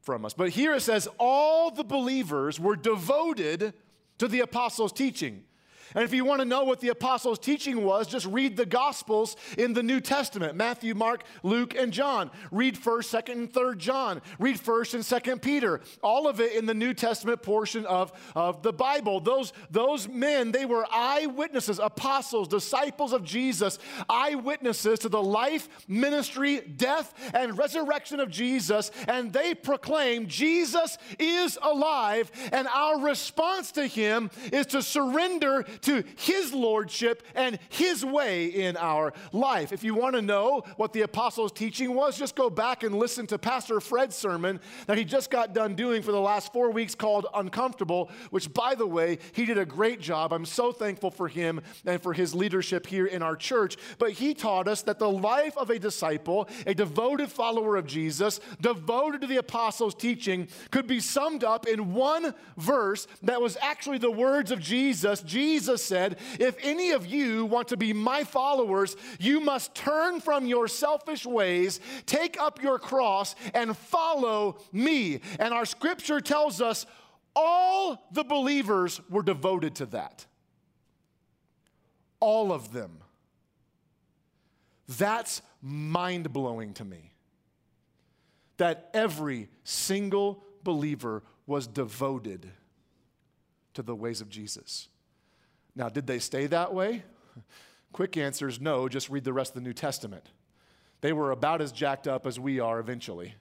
from 0.00 0.24
us. 0.24 0.32
But 0.32 0.50
here 0.50 0.74
it 0.74 0.82
says, 0.82 1.08
all 1.18 1.72
the 1.72 1.82
believers 1.82 2.60
were 2.60 2.76
devoted 2.76 3.74
to 4.18 4.28
the 4.28 4.38
apostles' 4.38 4.92
teaching. 4.92 5.42
And 5.94 6.02
if 6.02 6.12
you 6.12 6.24
want 6.24 6.40
to 6.40 6.44
know 6.44 6.64
what 6.64 6.80
the 6.80 6.88
apostles' 6.88 7.38
teaching 7.38 7.82
was, 7.84 8.08
just 8.08 8.26
read 8.26 8.56
the 8.56 8.66
Gospels 8.66 9.36
in 9.56 9.74
the 9.74 9.82
New 9.82 10.00
Testament 10.00 10.56
Matthew, 10.56 10.94
Mark, 10.94 11.24
Luke, 11.42 11.74
and 11.74 11.92
John. 11.92 12.30
Read 12.50 12.76
1st, 12.76 13.22
2nd, 13.22 13.32
and 13.32 13.52
3rd 13.52 13.78
John. 13.78 14.22
Read 14.38 14.56
1st 14.56 14.94
and 14.94 15.02
2nd 15.04 15.42
Peter. 15.42 15.80
All 16.02 16.26
of 16.26 16.40
it 16.40 16.52
in 16.52 16.66
the 16.66 16.74
New 16.74 16.94
Testament 16.94 17.42
portion 17.42 17.86
of, 17.86 18.12
of 18.34 18.62
the 18.62 18.72
Bible. 18.72 19.20
Those, 19.20 19.52
those 19.70 20.08
men, 20.08 20.52
they 20.52 20.64
were 20.64 20.86
eyewitnesses, 20.90 21.78
apostles, 21.78 22.48
disciples 22.48 23.12
of 23.12 23.24
Jesus, 23.24 23.78
eyewitnesses 24.08 24.98
to 25.00 25.08
the 25.08 25.22
life, 25.22 25.68
ministry, 25.86 26.60
death, 26.60 27.14
and 27.34 27.56
resurrection 27.56 28.20
of 28.20 28.30
Jesus. 28.30 28.90
And 29.06 29.32
they 29.32 29.54
proclaim 29.54 30.26
Jesus 30.26 30.98
is 31.18 31.58
alive, 31.62 32.30
and 32.52 32.66
our 32.68 33.00
response 33.00 33.70
to 33.72 33.86
him 33.86 34.30
is 34.52 34.66
to 34.66 34.82
surrender 34.82 35.64
to 35.84 36.04
His 36.16 36.52
lordship 36.52 37.22
and 37.34 37.58
His 37.68 38.04
way 38.04 38.46
in 38.46 38.76
our 38.76 39.12
life. 39.32 39.72
If 39.72 39.84
you 39.84 39.94
want 39.94 40.14
to 40.16 40.22
know 40.22 40.64
what 40.76 40.92
the 40.92 41.02
apostles' 41.02 41.52
teaching 41.52 41.94
was, 41.94 42.18
just 42.18 42.34
go 42.34 42.50
back 42.50 42.82
and 42.82 42.94
listen 42.94 43.26
to 43.28 43.38
Pastor 43.38 43.80
Fred's 43.80 44.16
sermon 44.16 44.60
that 44.86 44.98
he 44.98 45.04
just 45.04 45.30
got 45.30 45.54
done 45.54 45.74
doing 45.74 46.02
for 46.02 46.12
the 46.12 46.20
last 46.20 46.52
four 46.52 46.70
weeks 46.70 46.94
called 46.94 47.26
Uncomfortable, 47.34 48.10
which, 48.30 48.52
by 48.52 48.74
the 48.74 48.86
way, 48.86 49.18
he 49.32 49.44
did 49.44 49.58
a 49.58 49.64
great 49.64 50.00
job. 50.00 50.32
I'm 50.32 50.46
so 50.46 50.72
thankful 50.72 51.10
for 51.10 51.28
him 51.28 51.60
and 51.84 52.02
for 52.02 52.12
his 52.12 52.34
leadership 52.34 52.86
here 52.86 53.06
in 53.06 53.22
our 53.22 53.36
church. 53.36 53.76
But 53.98 54.12
he 54.12 54.34
taught 54.34 54.68
us 54.68 54.82
that 54.82 54.98
the 54.98 55.10
life 55.10 55.56
of 55.56 55.70
a 55.70 55.78
disciple, 55.78 56.48
a 56.66 56.74
devoted 56.74 57.30
follower 57.30 57.76
of 57.76 57.86
Jesus, 57.86 58.40
devoted 58.60 59.20
to 59.20 59.26
the 59.26 59.36
apostles' 59.36 59.94
teaching, 59.94 60.48
could 60.70 60.86
be 60.86 61.00
summed 61.00 61.44
up 61.44 61.66
in 61.66 61.94
one 61.94 62.34
verse 62.56 63.06
that 63.22 63.40
was 63.40 63.56
actually 63.60 63.98
the 63.98 64.10
words 64.10 64.50
of 64.50 64.60
Jesus. 64.60 65.22
Jesus 65.22 65.63
Jesus 65.64 65.82
said, 65.82 66.18
If 66.38 66.56
any 66.60 66.90
of 66.90 67.06
you 67.06 67.46
want 67.46 67.68
to 67.68 67.78
be 67.78 67.94
my 67.94 68.22
followers, 68.22 68.96
you 69.18 69.40
must 69.40 69.74
turn 69.74 70.20
from 70.20 70.44
your 70.44 70.68
selfish 70.68 71.24
ways, 71.24 71.80
take 72.04 72.38
up 72.38 72.62
your 72.62 72.78
cross, 72.78 73.34
and 73.54 73.74
follow 73.74 74.58
me. 74.72 75.20
And 75.38 75.54
our 75.54 75.64
scripture 75.64 76.20
tells 76.20 76.60
us 76.60 76.84
all 77.34 78.06
the 78.12 78.24
believers 78.24 79.00
were 79.08 79.22
devoted 79.22 79.76
to 79.76 79.86
that. 79.86 80.26
All 82.20 82.52
of 82.52 82.74
them. 82.74 82.98
That's 84.86 85.40
mind 85.62 86.30
blowing 86.30 86.74
to 86.74 86.84
me. 86.84 87.14
That 88.58 88.90
every 88.92 89.48
single 89.64 90.44
believer 90.62 91.22
was 91.46 91.66
devoted 91.66 92.50
to 93.72 93.82
the 93.82 93.96
ways 93.96 94.20
of 94.20 94.28
Jesus. 94.28 94.88
Now, 95.76 95.88
did 95.88 96.06
they 96.06 96.18
stay 96.18 96.46
that 96.46 96.72
way? 96.72 97.02
Quick 97.92 98.16
answer 98.16 98.48
is 98.48 98.60
no, 98.60 98.88
just 98.88 99.08
read 99.08 99.24
the 99.24 99.32
rest 99.32 99.50
of 99.50 99.54
the 99.56 99.60
New 99.60 99.72
Testament. 99.72 100.30
They 101.00 101.12
were 101.12 101.30
about 101.30 101.60
as 101.60 101.72
jacked 101.72 102.08
up 102.08 102.26
as 102.26 102.40
we 102.40 102.60
are 102.60 102.78
eventually. 102.78 103.34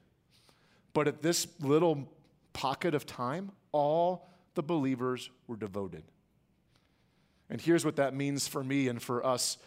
But 0.94 1.08
at 1.08 1.22
this 1.22 1.48
little 1.60 2.08
pocket 2.52 2.94
of 2.94 3.06
time, 3.06 3.52
all 3.72 4.28
the 4.54 4.64
believers 4.64 5.30
were 5.48 5.56
devoted. 5.56 6.04
And 7.50 7.60
here's 7.60 7.86
what 7.86 7.96
that 7.98 8.14
means 8.14 8.48
for 8.48 8.64
me 8.64 8.88
and 8.88 9.02
for 9.02 9.26
us 9.26 9.58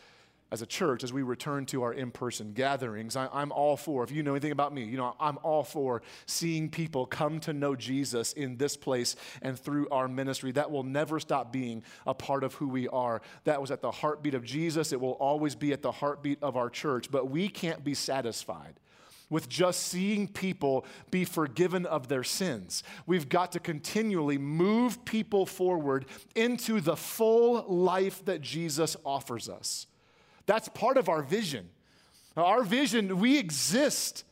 as 0.50 0.62
a 0.62 0.66
church, 0.66 1.02
as 1.02 1.12
we 1.12 1.22
return 1.22 1.66
to 1.66 1.82
our 1.82 1.92
in 1.92 2.10
person 2.10 2.52
gatherings, 2.52 3.16
I, 3.16 3.28
am 3.42 3.50
all 3.50 3.76
for, 3.76 4.04
if 4.04 4.12
you 4.12 4.22
know 4.22 4.32
anything 4.32 4.52
about 4.52 4.72
me, 4.72 4.84
you 4.84 4.96
know, 4.96 5.16
I'm 5.18 5.38
all 5.42 5.64
for 5.64 6.02
seeing 6.26 6.70
people 6.70 7.04
come 7.04 7.40
to 7.40 7.52
know 7.52 7.74
Jesus 7.74 8.32
in 8.32 8.56
this 8.56 8.76
place 8.76 9.16
and 9.42 9.58
through 9.58 9.88
our 9.90 10.06
ministry. 10.06 10.52
That 10.52 10.70
will 10.70 10.84
never 10.84 11.18
stop 11.18 11.52
being 11.52 11.82
a 12.06 12.14
part 12.14 12.44
of 12.44 12.54
who 12.54 12.68
we 12.68 12.86
are. 12.88 13.22
That 13.44 13.60
was 13.60 13.72
at 13.72 13.82
the 13.82 13.90
heartbeat 13.90 14.34
of 14.34 14.44
Jesus. 14.44 14.92
It 14.92 15.00
will 15.00 15.12
always 15.12 15.56
be 15.56 15.72
at 15.72 15.82
the 15.82 15.92
heartbeat 15.92 16.38
of 16.42 16.56
our 16.56 16.70
church. 16.70 17.10
But 17.10 17.28
we 17.28 17.48
can't 17.48 17.82
be 17.82 17.94
satisfied 17.94 18.78
with 19.28 19.48
just 19.48 19.80
seeing 19.82 20.28
people 20.28 20.86
be 21.10 21.24
forgiven 21.24 21.84
of 21.86 22.06
their 22.06 22.22
sins. 22.22 22.84
We've 23.06 23.28
got 23.28 23.52
to 23.52 23.60
continually 23.60 24.38
move 24.38 25.04
people 25.04 25.46
forward 25.46 26.06
into 26.36 26.80
the 26.80 26.96
full 26.96 27.64
life 27.66 28.24
that 28.26 28.40
Jesus 28.40 28.96
offers 29.04 29.48
us. 29.48 29.88
That's 30.46 30.68
part 30.68 30.96
of 30.96 31.08
our 31.08 31.22
vision. 31.22 31.68
Our 32.36 32.62
vision, 32.62 33.18
we 33.18 33.38
exist 33.38 34.24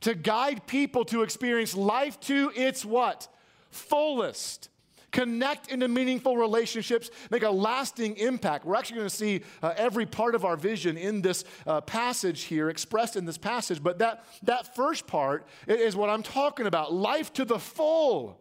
to 0.00 0.14
guide 0.14 0.66
people 0.66 1.04
to 1.06 1.22
experience 1.22 1.74
life 1.74 2.18
to 2.20 2.52
its 2.54 2.84
what? 2.84 3.28
Fullest. 3.70 4.70
Connect 5.10 5.68
into 5.68 5.88
meaningful 5.88 6.36
relationships, 6.36 7.10
make 7.30 7.42
a 7.42 7.50
lasting 7.50 8.16
impact. 8.18 8.66
We're 8.66 8.76
actually 8.76 8.96
going 8.96 9.08
to 9.08 9.16
see 9.16 9.40
uh, 9.62 9.72
every 9.76 10.04
part 10.04 10.34
of 10.34 10.44
our 10.44 10.56
vision 10.56 10.98
in 10.98 11.22
this 11.22 11.44
uh, 11.66 11.80
passage 11.80 12.42
here, 12.42 12.68
expressed 12.68 13.16
in 13.16 13.24
this 13.24 13.38
passage. 13.38 13.82
But 13.82 13.98
that, 14.00 14.24
that 14.42 14.76
first 14.76 15.06
part 15.06 15.46
is 15.66 15.96
what 15.96 16.10
I'm 16.10 16.22
talking 16.22 16.66
about 16.66 16.92
life 16.92 17.32
to 17.34 17.46
the 17.46 17.58
full. 17.58 18.38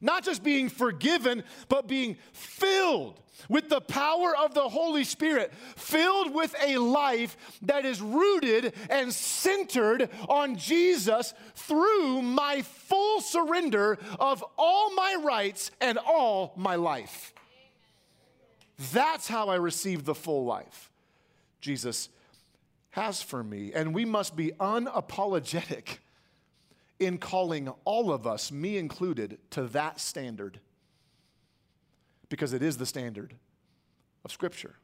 Not 0.00 0.24
just 0.24 0.42
being 0.42 0.68
forgiven, 0.68 1.42
but 1.68 1.88
being 1.88 2.16
filled 2.32 3.20
with 3.48 3.68
the 3.68 3.80
power 3.80 4.34
of 4.36 4.54
the 4.54 4.68
Holy 4.68 5.04
Spirit, 5.04 5.52
filled 5.76 6.34
with 6.34 6.54
a 6.64 6.78
life 6.78 7.36
that 7.62 7.84
is 7.84 8.00
rooted 8.00 8.74
and 8.90 9.12
centered 9.12 10.08
on 10.28 10.56
Jesus 10.56 11.34
through 11.54 12.22
my 12.22 12.62
full 12.62 13.20
surrender 13.20 13.98
of 14.18 14.44
all 14.58 14.94
my 14.94 15.16
rights 15.22 15.70
and 15.80 15.98
all 15.98 16.52
my 16.56 16.76
life. 16.76 17.32
That's 18.92 19.28
how 19.28 19.48
I 19.48 19.56
receive 19.56 20.04
the 20.04 20.14
full 20.14 20.44
life 20.44 20.90
Jesus 21.60 22.08
has 22.90 23.22
for 23.22 23.42
me. 23.42 23.72
And 23.74 23.94
we 23.94 24.04
must 24.04 24.36
be 24.36 24.52
unapologetic 24.60 25.98
in 26.98 27.18
calling 27.18 27.68
all 27.84 28.12
of 28.12 28.26
us, 28.26 28.50
me 28.50 28.78
included, 28.78 29.38
to 29.50 29.64
that 29.68 30.00
standard 30.00 30.60
because 32.28 32.52
it 32.52 32.62
is 32.62 32.76
the 32.76 32.86
standard 32.86 33.34
of 34.24 34.32
Scripture. 34.32 34.76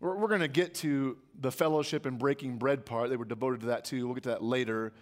We're, 0.00 0.16
we're 0.16 0.28
going 0.28 0.40
to 0.40 0.48
get 0.48 0.74
to 0.76 1.18
the 1.38 1.52
fellowship 1.52 2.06
and 2.06 2.18
breaking 2.18 2.58
bread 2.58 2.86
part. 2.86 3.10
They 3.10 3.16
were 3.16 3.24
devoted 3.24 3.60
to 3.60 3.66
that 3.66 3.84
too. 3.84 4.06
We'll 4.06 4.14
get 4.14 4.24
to 4.24 4.28
that 4.30 4.42
later. 4.42 4.92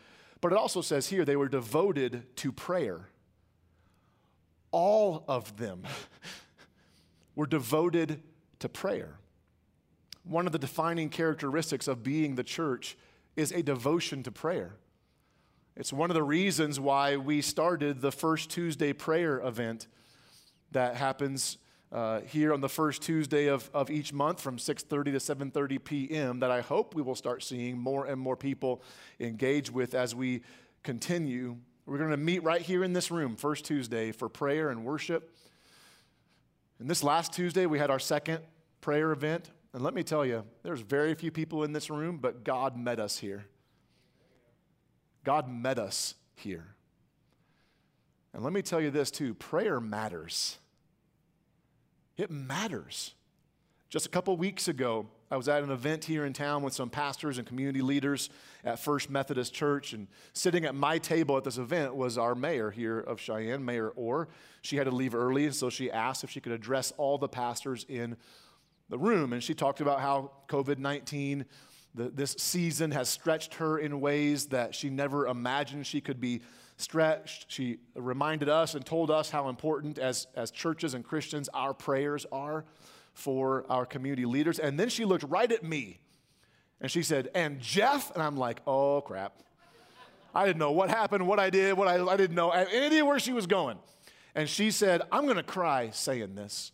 But 0.41 0.53
it 0.53 0.59
also 0.59 0.81
says 0.81 1.09
here 1.09 1.25
they 1.25 1.37
were 1.37 1.49
devoted 1.49 2.37
to 2.37 2.53
prayer. 2.53 3.09
All 4.71 5.25
of 5.29 5.57
them 5.57 5.83
were 7.37 7.47
devoted 7.47 8.23
to 8.59 8.69
prayer. 8.69 9.19
One 10.25 10.47
of 10.47 10.53
the 10.53 10.59
defining 10.59 11.09
characteristics 11.09 11.89
of 11.89 12.03
being 12.03 12.35
the 12.35 12.45
church 12.45 12.97
is 13.37 13.53
a 13.53 13.62
devotion 13.62 14.23
to 14.23 14.33
prayer. 14.33 14.77
It's 15.75 15.93
one 15.93 16.11
of 16.11 16.14
the 16.14 16.23
reasons 16.23 16.79
why 16.79 17.17
we 17.17 17.41
started 17.41 18.02
the 18.02 18.12
first 18.12 18.50
Tuesday 18.50 18.93
prayer 18.93 19.41
event 19.41 19.87
that 20.73 20.97
happens 20.97 21.57
uh, 21.91 22.21
here 22.21 22.52
on 22.52 22.61
the 22.61 22.69
first 22.69 23.00
Tuesday 23.00 23.47
of, 23.47 23.71
of 23.73 23.91
each 23.91 24.12
month 24.12 24.38
from 24.38 24.59
6.30 24.59 25.05
to 25.05 25.12
7.30 25.12 25.83
p.m. 25.83 26.41
that 26.41 26.50
I 26.50 26.61
hope 26.61 26.95
we 26.95 27.00
will 27.00 27.14
start 27.14 27.43
seeing 27.43 27.79
more 27.79 28.05
and 28.05 28.21
more 28.21 28.37
people 28.37 28.83
engage 29.19 29.71
with 29.71 29.95
as 29.95 30.14
we 30.14 30.43
continue. 30.83 31.57
We're 31.87 31.99
going 31.99 32.11
to 32.11 32.19
meet 32.19 32.43
right 32.43 32.61
here 32.61 32.85
in 32.85 32.93
this 32.93 33.11
room, 33.11 33.35
first 33.35 33.64
Tuesday, 33.64 34.12
for 34.12 34.29
prayer 34.29 34.69
and 34.69 34.85
worship. 34.85 35.35
And 36.79 36.88
this 36.88 37.02
last 37.02 37.33
Tuesday, 37.33 37.64
we 37.64 37.79
had 37.79 37.91
our 37.91 37.99
second 37.99 38.41
prayer 38.83 39.11
event. 39.12 39.50
And 39.73 39.83
let 39.83 39.95
me 39.95 40.02
tell 40.02 40.26
you, 40.26 40.45
there's 40.62 40.81
very 40.81 41.14
few 41.14 41.31
people 41.31 41.64
in 41.64 41.73
this 41.73 41.88
room, 41.88 42.19
but 42.19 42.45
God 42.45 42.76
met 42.76 43.00
us 43.00 43.19
here. 43.19 43.47
God 45.25 45.49
met 45.49 45.79
us 45.79 46.14
here. 46.35 46.75
And 48.35 48.43
let 48.43 48.52
me 48.52 48.62
tell 48.62 48.81
you 48.81 48.91
this 48.91 49.11
too 49.11 49.35
prayer 49.35 49.81
matters. 49.81 50.59
It 52.17 52.31
matters. 52.31 53.14
Just 53.88 54.07
a 54.07 54.09
couple 54.09 54.37
weeks 54.37 54.69
ago, 54.69 55.07
I 55.31 55.37
was 55.37 55.49
at 55.49 55.62
an 55.62 55.71
event 55.71 56.05
here 56.05 56.25
in 56.25 56.33
town 56.33 56.62
with 56.62 56.75
some 56.75 56.91
pastors 56.91 57.38
and 57.38 57.47
community 57.47 57.81
leaders 57.81 58.29
at 58.64 58.79
First 58.79 59.11
Methodist 59.11 59.55
Church, 59.55 59.93
and 59.93 60.09
sitting 60.35 60.64
at 60.64 60.75
my 60.75 60.99
table 60.99 61.37
at 61.37 61.45
this 61.45 61.59
event 61.59 61.95
was 61.95 62.19
our 62.19 62.35
mayor 62.35 62.71
here 62.71 62.99
of 63.00 63.21
Cheyenne, 63.21 63.64
Mayor 63.64 63.88
Orr. 63.91 64.29
She 64.61 64.76
had 64.76 64.85
to 64.85 64.91
leave 64.91 65.14
early, 65.14 65.47
and 65.47 65.55
so 65.55 65.71
she 65.71 65.91
asked 65.91 66.23
if 66.23 66.31
she 66.31 66.41
could 66.41 66.52
address 66.52 66.93
all 66.99 67.17
the 67.17 67.29
pastors 67.29 67.87
in 67.88 68.17
the 68.91 68.99
room. 68.99 69.33
And 69.33 69.43
she 69.43 69.55
talked 69.55 69.81
about 69.81 70.00
how 70.00 70.33
COVID 70.49 70.79
19, 70.79 71.47
this 71.94 72.32
season, 72.38 72.90
has 72.90 73.08
stretched 73.08 73.54
her 73.54 73.78
in 73.78 74.00
ways 74.00 74.46
that 74.46 74.75
she 74.75 74.90
never 74.90 75.26
imagined 75.26 75.87
she 75.87 76.00
could 76.00 76.20
be 76.20 76.40
stretched. 76.76 77.46
She 77.49 77.78
reminded 77.94 78.49
us 78.49 78.75
and 78.75 78.84
told 78.84 79.11
us 79.11 79.30
how 79.30 79.49
important, 79.49 79.99
as, 79.99 80.26
as 80.34 80.50
churches 80.50 80.94
and 80.94 81.04
Christians, 81.04 81.49
our 81.52 81.75
prayers 81.75 82.26
are 82.32 82.64
for 83.12 83.66
our 83.68 83.84
community 83.84 84.25
leaders. 84.25 84.58
And 84.58 84.78
then 84.80 84.88
she 84.88 85.04
looked 85.04 85.25
right 85.25 85.50
at 85.50 85.62
me 85.62 86.00
and 86.80 86.90
she 86.90 87.02
said, 87.02 87.28
And 87.34 87.61
Jeff? 87.61 88.11
And 88.12 88.22
I'm 88.22 88.37
like, 88.37 88.61
Oh, 88.66 89.00
crap. 89.00 89.42
I 90.34 90.46
didn't 90.46 90.58
know 90.58 90.72
what 90.72 90.88
happened, 90.88 91.26
what 91.26 91.38
I 91.38 91.50
did, 91.50 91.76
what 91.76 91.88
I, 91.88 92.02
I 92.02 92.16
didn't 92.16 92.34
know, 92.34 92.50
any 92.50 92.87
idea 92.87 93.04
where 93.04 93.18
she 93.18 93.34
was 93.34 93.46
going. 93.46 93.78
And 94.34 94.49
she 94.49 94.70
said, 94.70 95.02
I'm 95.12 95.25
going 95.25 95.37
to 95.37 95.42
cry 95.42 95.90
saying 95.90 96.34
this. 96.34 96.72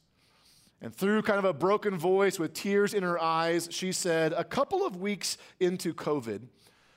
And 0.80 0.94
through 0.94 1.22
kind 1.22 1.38
of 1.38 1.44
a 1.44 1.52
broken 1.52 1.98
voice 1.98 2.38
with 2.38 2.54
tears 2.54 2.94
in 2.94 3.02
her 3.02 3.20
eyes, 3.20 3.68
she 3.70 3.90
said, 3.90 4.32
A 4.32 4.44
couple 4.44 4.86
of 4.86 4.96
weeks 4.96 5.36
into 5.58 5.92
COVID, 5.92 6.42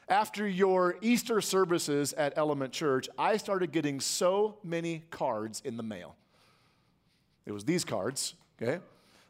after 0.07 0.47
your 0.47 0.97
Easter 1.01 1.41
services 1.41 2.13
at 2.13 2.33
Element 2.35 2.73
Church, 2.73 3.09
I 3.17 3.37
started 3.37 3.71
getting 3.71 3.99
so 3.99 4.57
many 4.63 5.03
cards 5.09 5.61
in 5.65 5.77
the 5.77 5.83
mail. 5.83 6.15
It 7.45 7.53
was 7.53 7.65
these 7.65 7.83
cards, 7.83 8.35
okay? 8.61 8.83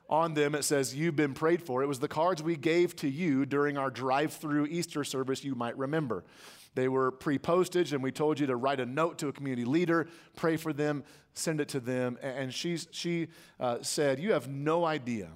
On 0.09 0.33
them 0.33 0.53
it 0.53 0.63
says, 0.63 0.93
You've 0.93 1.15
been 1.15 1.33
prayed 1.33 1.61
for. 1.61 1.81
It 1.81 1.87
was 1.87 1.99
the 1.99 2.09
cards 2.09 2.43
we 2.43 2.57
gave 2.57 2.95
to 2.97 3.07
you 3.07 3.45
during 3.45 3.77
our 3.77 3.89
drive 3.89 4.33
through 4.33 4.65
Easter 4.65 5.05
service, 5.05 5.45
you 5.45 5.55
might 5.55 5.77
remember. 5.77 6.25
They 6.73 6.87
were 6.87 7.11
pre 7.11 7.37
postage, 7.37 7.93
and 7.93 8.01
we 8.01 8.11
told 8.11 8.39
you 8.39 8.47
to 8.47 8.55
write 8.55 8.79
a 8.79 8.85
note 8.85 9.17
to 9.19 9.27
a 9.27 9.33
community 9.33 9.65
leader, 9.65 10.07
pray 10.35 10.55
for 10.57 10.71
them, 10.71 11.03
send 11.33 11.59
it 11.59 11.67
to 11.69 11.79
them. 11.79 12.17
And 12.21 12.53
she, 12.53 12.77
she 12.91 13.27
uh, 13.59 13.79
said, 13.81 14.19
You 14.19 14.33
have 14.33 14.47
no 14.47 14.85
idea 14.85 15.29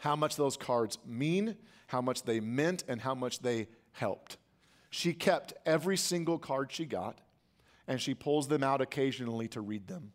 how 0.00 0.14
much 0.14 0.36
those 0.36 0.56
cards 0.56 0.98
mean, 1.04 1.56
how 1.88 2.00
much 2.00 2.22
they 2.22 2.38
meant, 2.38 2.84
and 2.86 3.00
how 3.00 3.14
much 3.14 3.40
they 3.40 3.68
helped. 3.92 4.36
She 4.90 5.12
kept 5.12 5.54
every 5.66 5.96
single 5.96 6.38
card 6.38 6.70
she 6.70 6.84
got, 6.84 7.18
and 7.88 8.00
she 8.00 8.14
pulls 8.14 8.46
them 8.46 8.62
out 8.62 8.80
occasionally 8.80 9.48
to 9.48 9.60
read 9.60 9.88
them. 9.88 10.12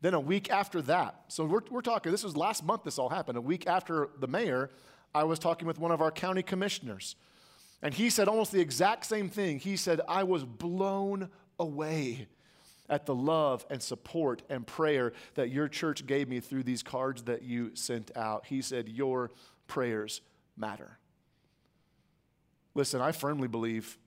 Then 0.00 0.14
a 0.14 0.20
week 0.20 0.50
after 0.50 0.82
that, 0.82 1.24
so 1.28 1.44
we're, 1.44 1.60
we're 1.70 1.80
talking, 1.82 2.10
this 2.10 2.24
was 2.24 2.36
last 2.36 2.64
month 2.64 2.82
this 2.84 2.98
all 2.98 3.08
happened. 3.08 3.38
A 3.38 3.40
week 3.40 3.66
after 3.66 4.10
the 4.18 4.26
mayor, 4.26 4.70
I 5.14 5.24
was 5.24 5.38
talking 5.38 5.66
with 5.66 5.78
one 5.78 5.92
of 5.92 6.02
our 6.02 6.10
county 6.10 6.42
commissioners 6.42 7.16
and 7.82 7.94
he 7.94 8.10
said 8.10 8.28
almost 8.28 8.52
the 8.52 8.60
exact 8.60 9.06
same 9.06 9.28
thing. 9.28 9.58
He 9.58 9.76
said, 9.76 10.00
I 10.08 10.24
was 10.24 10.44
blown 10.44 11.28
away 11.58 12.28
at 12.88 13.06
the 13.06 13.14
love 13.14 13.66
and 13.70 13.82
support 13.82 14.42
and 14.48 14.66
prayer 14.66 15.12
that 15.34 15.50
your 15.50 15.68
church 15.68 16.06
gave 16.06 16.28
me 16.28 16.40
through 16.40 16.62
these 16.62 16.82
cards 16.82 17.24
that 17.24 17.42
you 17.42 17.74
sent 17.74 18.16
out. 18.16 18.46
He 18.46 18.62
said, 18.62 18.88
Your 18.88 19.30
prayers 19.66 20.20
matter. 20.56 20.98
Listen, 22.74 23.00
I 23.00 23.12
firmly 23.12 23.48
believe 23.48 23.98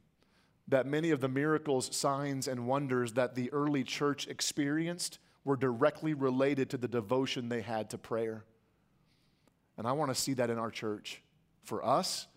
that 0.67 0.85
many 0.85 1.09
of 1.09 1.19
the 1.19 1.27
miracles, 1.27 1.95
signs, 1.95 2.47
and 2.47 2.67
wonders 2.67 3.13
that 3.13 3.33
the 3.33 3.51
early 3.51 3.83
church 3.83 4.27
experienced 4.27 5.17
were 5.43 5.57
directly 5.57 6.13
related 6.13 6.69
to 6.69 6.77
the 6.77 6.88
devotion 6.88 7.49
they 7.49 7.61
had 7.61 7.89
to 7.89 7.97
prayer. 7.97 8.43
And 9.77 9.88
I 9.88 9.93
want 9.93 10.13
to 10.13 10.15
see 10.15 10.33
that 10.35 10.49
in 10.49 10.59
our 10.59 10.69
church 10.69 11.23
for 11.63 11.83
us 11.83 12.27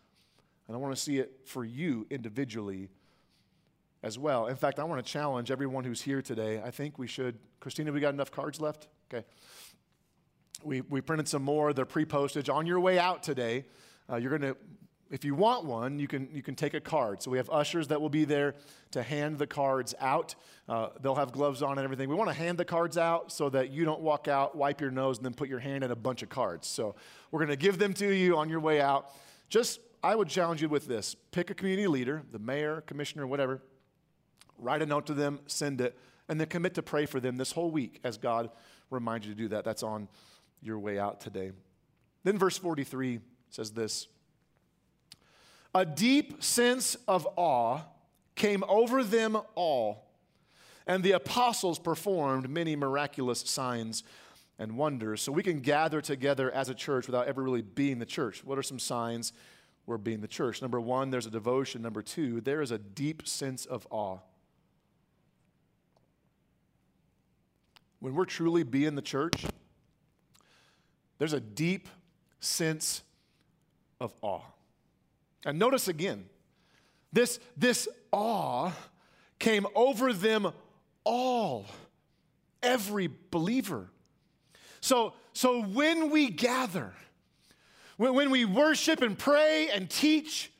and 0.66 0.76
I 0.76 0.78
want 0.78 0.94
to 0.94 1.00
see 1.00 1.18
it 1.18 1.40
for 1.44 1.64
you 1.64 2.06
individually 2.10 2.88
as 4.02 4.18
well. 4.18 4.46
In 4.46 4.56
fact, 4.56 4.78
I 4.78 4.84
want 4.84 5.04
to 5.04 5.12
challenge 5.12 5.50
everyone 5.50 5.84
who's 5.84 6.02
here 6.02 6.22
today. 6.22 6.60
I 6.64 6.70
think 6.70 6.98
we 6.98 7.06
should. 7.06 7.38
Christina, 7.60 7.92
we 7.92 8.00
got 8.00 8.14
enough 8.14 8.30
cards 8.30 8.60
left? 8.60 8.88
Okay. 9.12 9.24
We, 10.64 10.80
we 10.82 11.00
printed 11.00 11.28
some 11.28 11.42
more. 11.42 11.72
They're 11.72 11.84
pre 11.84 12.04
postage. 12.04 12.48
On 12.48 12.66
your 12.66 12.80
way 12.80 12.98
out 12.98 13.22
today, 13.22 13.64
uh, 14.10 14.16
you're 14.16 14.36
going 14.36 14.54
to, 14.54 14.56
if 15.10 15.24
you 15.24 15.34
want 15.34 15.64
one, 15.64 15.98
you 15.98 16.08
can, 16.08 16.28
you 16.32 16.42
can 16.42 16.54
take 16.54 16.74
a 16.74 16.80
card. 16.80 17.22
So 17.22 17.30
we 17.30 17.38
have 17.38 17.50
ushers 17.50 17.88
that 17.88 18.00
will 18.00 18.08
be 18.08 18.24
there 18.24 18.54
to 18.92 19.02
hand 19.02 19.38
the 19.38 19.46
cards 19.46 19.94
out. 20.00 20.34
Uh, 20.68 20.88
they'll 21.00 21.14
have 21.14 21.32
gloves 21.32 21.62
on 21.62 21.78
and 21.78 21.84
everything. 21.84 22.08
We 22.08 22.14
want 22.14 22.30
to 22.30 22.36
hand 22.36 22.58
the 22.58 22.64
cards 22.64 22.98
out 22.98 23.30
so 23.30 23.50
that 23.50 23.70
you 23.70 23.84
don't 23.84 24.00
walk 24.00 24.26
out, 24.26 24.56
wipe 24.56 24.80
your 24.80 24.90
nose, 24.90 25.18
and 25.18 25.24
then 25.24 25.34
put 25.34 25.48
your 25.48 25.58
hand 25.58 25.84
in 25.84 25.90
a 25.90 25.96
bunch 25.96 26.22
of 26.22 26.28
cards. 26.28 26.66
So 26.66 26.94
we're 27.30 27.40
going 27.40 27.50
to 27.50 27.56
give 27.56 27.78
them 27.78 27.92
to 27.94 28.12
you 28.12 28.36
on 28.36 28.48
your 28.48 28.60
way 28.60 28.80
out. 28.80 29.10
Just 29.48 29.80
I 30.02 30.16
would 30.16 30.28
challenge 30.28 30.60
you 30.60 30.68
with 30.68 30.86
this 30.86 31.14
pick 31.30 31.50
a 31.50 31.54
community 31.54 31.86
leader, 31.86 32.22
the 32.30 32.38
mayor, 32.38 32.80
commissioner, 32.82 33.26
whatever, 33.26 33.62
write 34.58 34.82
a 34.82 34.86
note 34.86 35.06
to 35.06 35.14
them, 35.14 35.40
send 35.46 35.80
it, 35.80 35.96
and 36.28 36.40
then 36.40 36.48
commit 36.48 36.74
to 36.74 36.82
pray 36.82 37.06
for 37.06 37.20
them 37.20 37.36
this 37.36 37.52
whole 37.52 37.70
week 37.70 38.00
as 38.04 38.18
God 38.18 38.50
reminds 38.90 39.26
you 39.26 39.34
to 39.34 39.38
do 39.38 39.48
that. 39.48 39.64
That's 39.64 39.82
on 39.82 40.08
your 40.60 40.78
way 40.78 40.98
out 40.98 41.20
today. 41.20 41.52
Then 42.24 42.38
verse 42.38 42.58
43 42.58 43.20
says 43.50 43.72
this 43.72 44.08
A 45.74 45.84
deep 45.84 46.42
sense 46.42 46.96
of 47.06 47.26
awe 47.36 47.82
came 48.34 48.64
over 48.68 49.04
them 49.04 49.36
all, 49.54 50.10
and 50.86 51.04
the 51.04 51.12
apostles 51.12 51.78
performed 51.78 52.48
many 52.48 52.74
miraculous 52.74 53.40
signs 53.40 54.02
and 54.58 54.76
wonders. 54.76 55.22
So 55.22 55.32
we 55.32 55.42
can 55.42 55.60
gather 55.60 56.00
together 56.00 56.50
as 56.50 56.68
a 56.68 56.74
church 56.74 57.06
without 57.06 57.26
ever 57.26 57.42
really 57.42 57.62
being 57.62 57.98
the 57.98 58.06
church. 58.06 58.44
What 58.44 58.58
are 58.58 58.62
some 58.62 58.78
signs 58.78 59.32
we're 59.86 59.98
being 59.98 60.20
the 60.20 60.28
church. 60.28 60.62
Number 60.62 60.80
one, 60.80 61.10
there's 61.10 61.26
a 61.26 61.30
devotion. 61.30 61.82
Number 61.82 62.02
two, 62.02 62.40
there 62.40 62.62
is 62.62 62.70
a 62.70 62.78
deep 62.78 63.26
sense 63.26 63.66
of 63.66 63.86
awe. 63.90 64.18
When 68.00 68.14
we're 68.14 68.24
truly 68.24 68.62
being 68.62 68.94
the 68.94 69.02
church, 69.02 69.44
there's 71.18 71.32
a 71.32 71.40
deep 71.40 71.88
sense 72.40 73.02
of 74.00 74.12
awe. 74.22 74.42
And 75.44 75.58
notice 75.58 75.88
again, 75.88 76.26
this, 77.12 77.38
this 77.56 77.88
awe 78.10 78.72
came 79.38 79.66
over 79.74 80.12
them 80.12 80.52
all, 81.04 81.66
every 82.62 83.08
believer. 83.30 83.88
So, 84.80 85.14
so 85.32 85.62
when 85.62 86.10
we 86.10 86.30
gather, 86.30 86.94
when, 87.96 88.14
when 88.14 88.30
we 88.30 88.44
worship 88.44 89.02
and 89.02 89.18
pray 89.18 89.68
and 89.72 89.88
teach, 89.88 90.50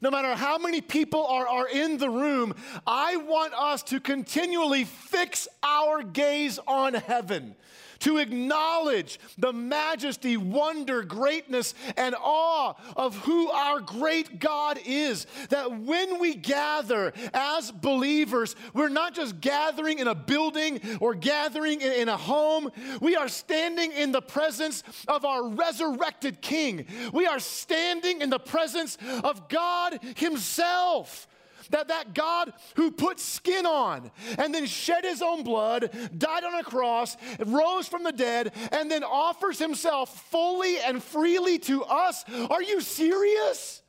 no 0.00 0.10
matter 0.10 0.34
how 0.34 0.58
many 0.58 0.80
people 0.80 1.26
are, 1.26 1.46
are 1.46 1.68
in 1.68 1.98
the 1.98 2.08
room, 2.08 2.54
I 2.86 3.16
want 3.16 3.52
us 3.54 3.82
to 3.84 4.00
continually 4.00 4.84
fix 4.84 5.46
our 5.62 6.02
gaze 6.02 6.58
on 6.66 6.94
heaven 6.94 7.54
to 8.00 8.18
acknowledge 8.18 9.18
the 9.38 9.52
majesty, 9.52 10.36
wonder, 10.36 11.02
greatness, 11.02 11.74
and 11.96 12.14
awe 12.18 12.74
of 12.96 13.16
who 13.18 13.48
our 13.50 13.80
great 13.80 14.40
God 14.40 14.78
is. 14.84 15.26
That 15.50 15.80
when 15.80 16.18
we 16.18 16.34
gather 16.34 17.12
as 17.32 17.70
believers, 17.70 18.56
we're 18.74 18.88
not 18.88 19.14
just 19.14 19.40
gathering 19.40 19.98
in 19.98 20.08
a 20.08 20.14
building 20.14 20.80
or 21.00 21.14
gathering 21.14 21.80
in, 21.80 22.08
a 22.08 22.16
home, 22.16 22.70
we 23.00 23.14
are 23.14 23.28
standing 23.28 23.92
in 23.92 24.10
the 24.10 24.22
presence 24.22 24.82
of 25.06 25.24
our 25.24 25.48
resurrected 25.48 26.40
King. 26.40 26.86
We 27.12 27.26
are 27.26 27.38
standing 27.38 28.20
in 28.20 28.30
the 28.30 28.38
presence 28.38 28.96
of 29.22 29.48
God 29.48 30.00
Himself. 30.16 31.28
That, 31.70 31.88
that 31.88 32.14
God 32.14 32.52
who 32.76 32.90
put 32.90 33.20
skin 33.20 33.66
on 33.66 34.10
and 34.38 34.54
then 34.54 34.66
shed 34.66 35.04
his 35.04 35.22
own 35.22 35.44
blood, 35.44 35.90
died 36.16 36.44
on 36.44 36.54
a 36.54 36.64
cross, 36.64 37.16
rose 37.44 37.88
from 37.88 38.02
the 38.02 38.12
dead, 38.12 38.52
and 38.72 38.90
then 38.90 39.04
offers 39.04 39.58
himself 39.58 40.30
fully 40.30 40.78
and 40.78 41.02
freely 41.02 41.58
to 41.60 41.84
us. 41.84 42.24
Are 42.50 42.62
you 42.62 42.80
serious? 42.80 43.82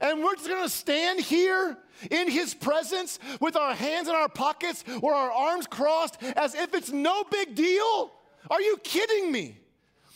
And 0.00 0.22
we're 0.22 0.34
just 0.36 0.48
gonna 0.48 0.68
stand 0.68 1.20
here 1.20 1.76
in 2.10 2.30
his 2.30 2.54
presence 2.54 3.18
with 3.40 3.56
our 3.56 3.74
hands 3.74 4.08
in 4.08 4.14
our 4.14 4.28
pockets 4.28 4.84
or 5.02 5.14
our 5.14 5.30
arms 5.30 5.66
crossed 5.66 6.22
as 6.36 6.54
if 6.54 6.74
it's 6.74 6.90
no 6.90 7.24
big 7.24 7.54
deal? 7.54 8.12
Are 8.50 8.60
you 8.60 8.78
kidding 8.82 9.30
me? 9.30 9.58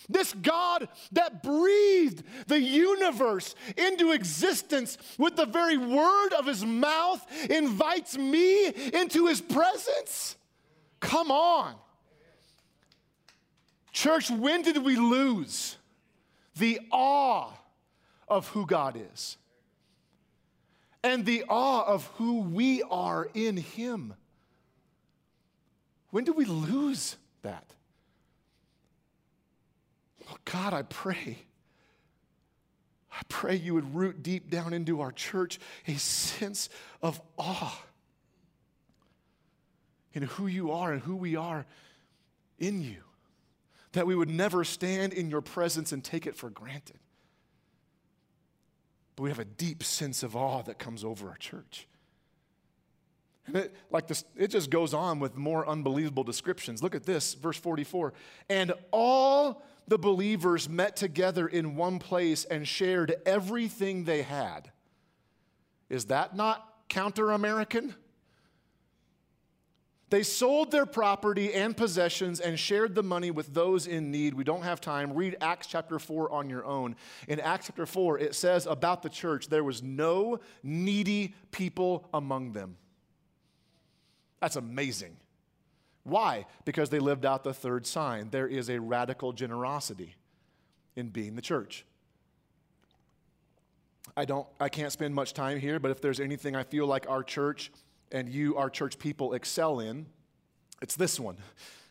This 0.09 0.33
God 0.35 0.89
that 1.13 1.43
breathed 1.43 2.23
the 2.47 2.61
universe 2.61 3.55
into 3.77 4.13
existence 4.13 4.99
with 5.19 5.37
the 5.37 5.47
very 5.47 5.77
word 5.77 6.33
of 6.39 6.47
his 6.47 6.65
mouth 6.65 7.25
invites 7.51 8.17
me 8.17 8.67
into 8.67 9.27
his 9.27 9.41
presence? 9.41 10.37
Come 11.01 11.31
on. 11.31 11.75
Church, 13.93 14.31
when 14.31 14.63
did 14.63 14.79
we 14.85 14.97
lose 14.97 15.77
the 16.57 16.81
awe 16.93 17.51
of 18.29 18.49
who 18.49 18.67
God 18.67 19.01
is 19.13 19.39
and 21.03 21.25
the 21.25 21.45
awe 21.49 21.85
of 21.87 22.07
who 22.17 22.41
we 22.41 22.83
are 22.83 23.29
in 23.35 23.57
him? 23.57 24.15
When 26.11 26.25
did 26.25 26.37
we 26.37 26.45
lose 26.45 27.17
that? 27.43 27.76
Oh, 30.31 30.37
God, 30.45 30.73
I 30.75 30.83
pray. 30.83 31.39
I 33.13 33.21
pray 33.29 33.57
you 33.57 33.75
would 33.75 33.95
root 33.95 34.23
deep 34.23 34.51
down 34.51 34.73
into 34.73 35.01
our 35.01 35.13
church 35.13 35.59
a 35.87 35.95
sense 35.95 36.69
of 37.01 37.21
awe 37.39 37.83
in 40.13 40.23
who 40.23 40.47
you 40.47 40.73
are 40.73 40.93
and 40.93 41.03
who 41.03 41.17
we 41.17 41.37
are 41.37 41.67
in 42.59 42.83
you. 42.83 43.03
that 43.93 44.07
we 44.07 44.15
would 44.15 44.29
never 44.29 44.63
stand 44.63 45.15
in 45.15 45.31
your 45.31 45.41
presence 45.41 45.91
and 45.91 46.05
take 46.05 46.27
it 46.27 46.37
for 46.37 46.51
granted. 46.51 46.99
But 49.17 49.23
we 49.23 49.31
have 49.31 49.39
a 49.39 49.45
deep 49.47 49.83
sense 49.83 50.23
of 50.23 50.37
awe 50.37 50.61
that 50.65 50.79
comes 50.79 51.03
over 51.03 51.31
our 51.31 51.37
church. 51.39 51.89
And 53.47 53.57
it, 53.57 53.75
like 53.91 54.07
this, 54.07 54.23
it 54.37 54.49
just 54.49 54.69
goes 54.69 54.93
on 54.93 55.19
with 55.19 55.35
more 55.37 55.67
unbelievable 55.67 56.25
descriptions. 56.25 56.83
Look 56.83 56.95
at 56.95 57.05
this, 57.05 57.33
verse 57.33 57.57
44. 57.57 58.13
And 58.51 58.75
all 58.91 59.63
the 59.89 59.99
believers 59.99 60.69
met 60.69 60.97
together 60.97 61.47
in 61.47 61.77
one 61.77 61.99
place 61.99 62.45
and 62.45 62.67
shared 62.67 63.15
everything 63.25 64.05
they 64.05 64.23
had. 64.23 64.71
Is 65.89 66.07
that 66.07 66.35
not 66.35 66.69
counter 66.89 67.31
American? 67.31 67.95
They 70.09 70.23
sold 70.23 70.71
their 70.71 70.87
property 70.87 71.53
and 71.53 71.77
possessions 71.77 72.39
and 72.39 72.59
shared 72.59 72.95
the 72.95 73.03
money 73.03 73.33
with 73.33 73.53
those 73.53 73.89
in 73.89 74.13
need. 74.13 74.35
We 74.35 74.45
don't 74.45 74.63
have 74.63 74.81
time. 74.81 75.13
Read 75.13 75.37
Acts 75.41 75.67
chapter 75.67 75.99
4 75.99 76.31
on 76.31 76.49
your 76.49 76.65
own. 76.65 76.95
In 77.27 77.41
Acts 77.41 77.67
chapter 77.67 77.87
4, 77.87 78.21
it 78.21 78.35
says 78.35 78.67
about 78.67 79.03
the 79.03 79.09
church 79.09 79.49
there 79.49 79.65
was 79.65 79.83
no 79.83 80.39
needy 80.63 81.35
people 81.51 82.09
among 82.15 82.53
them. 82.53 82.77
That's 84.41 84.57
amazing. 84.57 85.17
Why? 86.07 86.47
Because 86.65 86.89
they 86.89 87.01
lived 87.01 87.27
out 87.27 87.43
the 87.43 87.53
third 87.53 87.85
sign. 87.85 88.31
There 88.31 88.47
is 88.47 88.71
a 88.71 88.79
radical 88.79 89.33
generosity 89.33 90.15
in 90.95 91.09
being 91.09 91.35
the 91.35 91.43
church. 91.43 91.85
I 94.17 94.25
don't 94.25 94.47
I 94.61 94.69
can't 94.69 94.93
spend 94.93 95.17
much 95.17 95.35
time 95.35 95.59
here, 95.59 95.81
but 95.81 95.91
if 95.91 96.01
there's 96.01 96.21
anything 96.21 96.55
I 96.55 96.63
feel 96.63 96.87
like 96.87 97.11
our 97.11 97.25
church 97.25 97.73
and 98.13 98.29
you 98.29 98.57
our 98.57 98.71
church 98.71 99.01
people 99.01 99.35
excel 99.35 99.81
in, 99.81 100.07
it's 100.81 100.95
this 100.95 101.19
one. 101.19 101.39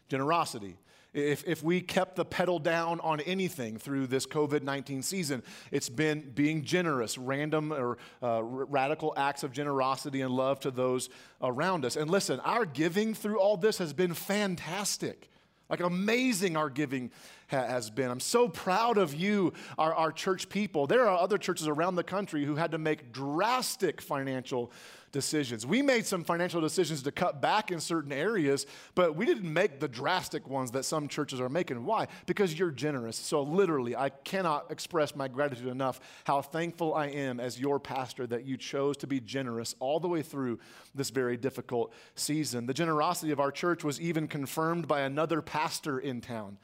Generosity. 0.08 0.78
If, 1.16 1.48
if 1.48 1.64
we 1.64 1.80
kept 1.80 2.18
the 2.18 2.26
pedal 2.26 2.60
down 2.60 3.00
on 3.00 3.22
anything 3.22 3.78
through 3.78 4.08
this 4.08 4.26
COVID 4.26 4.64
19 4.64 5.02
season, 5.02 5.44
it's 5.72 5.88
been 5.88 6.30
being 6.36 6.66
generous, 6.66 7.18
random 7.18 7.72
or 7.72 7.98
uh, 8.22 8.44
radical 8.44 9.14
acts 9.16 9.42
of 9.44 9.54
generosity 9.54 10.20
and 10.20 10.34
love 10.34 10.60
to 10.60 10.72
those 10.72 11.10
around 11.42 11.86
us. 11.86 11.96
And 11.96 12.12
listen, 12.12 12.42
our 12.42 12.66
giving 12.66 13.14
through 13.14 13.40
all 13.40 13.56
this 13.56 13.78
has 13.78 13.94
been 13.94 14.14
fantastic. 14.14 15.30
Like 15.70 15.80
amazing, 15.80 16.58
our 16.58 16.70
giving 16.70 17.12
ha- 17.50 17.66
has 17.66 17.90
been. 17.90 18.12
I'm 18.12 18.20
so 18.20 18.50
proud 18.50 18.98
of 18.98 19.16
you, 19.16 19.54
our, 19.78 19.94
our 19.94 20.12
church 20.12 20.50
people. 20.50 20.86
There 20.86 21.08
are 21.08 21.18
other 21.18 21.38
churches 21.38 21.68
around 21.68 21.96
the 21.96 22.04
country 22.04 22.44
who 22.44 22.56
had 22.56 22.72
to 22.72 22.78
make 22.78 23.14
drastic 23.14 24.02
financial 24.02 24.72
decisions. 25.16 25.66
We 25.66 25.82
made 25.82 26.06
some 26.06 26.26
financial 26.26 26.60
decisions 26.60 27.02
to 27.04 27.12
cut 27.12 27.42
back 27.42 27.72
in 27.72 27.80
certain 27.80 28.12
areas, 28.12 28.68
but 28.96 29.16
we 29.16 29.26
didn't 29.26 29.52
make 29.52 29.80
the 29.80 29.88
drastic 29.88 30.46
ones 30.46 30.72
that 30.72 30.84
some 30.84 31.08
churches 31.08 31.40
are 31.40 31.48
making. 31.48 31.86
Why? 31.86 32.08
Because 32.26 32.60
you're 32.60 32.70
generous. 32.70 33.16
So, 33.16 33.42
literally, 33.42 33.96
I 33.96 34.10
cannot 34.10 34.70
express 34.70 35.16
my 35.16 35.30
gratitude 35.30 35.70
enough 35.70 36.02
how 36.26 36.42
thankful 36.42 36.94
I 36.94 37.06
am 37.08 37.40
as 37.40 37.58
your 37.58 37.80
pastor 37.80 38.28
that 38.28 38.44
you 38.44 38.58
chose 38.58 38.98
to 38.98 39.08
be 39.08 39.22
generous 39.22 39.74
all 39.80 40.02
the 40.02 40.10
way 40.10 40.22
through 40.22 40.60
this 40.94 41.12
very 41.12 41.38
difficult 41.38 41.94
season. 42.16 42.66
The 42.66 42.74
generosity 42.74 43.32
of 43.32 43.40
our 43.40 43.52
church 43.52 43.86
was 43.86 44.02
even 44.02 44.28
confirmed 44.28 44.86
by 44.86 45.02
another 45.02 45.42
pastor 45.42 45.98
in 45.98 46.20
town. 46.20 46.58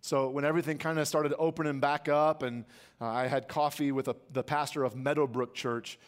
So 0.00 0.30
when 0.30 0.44
everything 0.44 0.78
kind 0.78 1.00
of 1.00 1.08
started 1.08 1.34
opening 1.40 1.80
back 1.80 2.08
up, 2.08 2.44
and 2.44 2.64
uh, 3.00 3.06
I 3.06 3.26
had 3.26 3.48
coffee 3.48 3.90
with 3.90 4.06
a, 4.06 4.16
the 4.32 4.44
pastor 4.44 4.84
of 4.84 4.94
Meadowbrook 4.94 5.54
Church, 5.56 5.98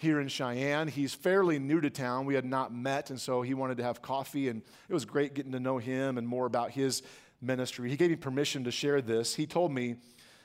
here 0.00 0.18
in 0.18 0.28
Cheyenne. 0.28 0.88
He's 0.88 1.12
fairly 1.12 1.58
new 1.58 1.80
to 1.80 1.90
town. 1.90 2.24
We 2.24 2.34
had 2.34 2.46
not 2.46 2.74
met, 2.74 3.10
and 3.10 3.20
so 3.20 3.42
he 3.42 3.52
wanted 3.52 3.76
to 3.76 3.82
have 3.82 4.00
coffee, 4.00 4.48
and 4.48 4.62
it 4.88 4.94
was 4.94 5.04
great 5.04 5.34
getting 5.34 5.52
to 5.52 5.60
know 5.60 5.76
him 5.76 6.16
and 6.16 6.26
more 6.26 6.46
about 6.46 6.70
his 6.70 7.02
ministry. 7.42 7.90
He 7.90 7.96
gave 7.96 8.10
me 8.10 8.16
permission 8.16 8.64
to 8.64 8.70
share 8.70 9.02
this. 9.02 9.34
He 9.34 9.46
told 9.46 9.72
me 9.72 9.96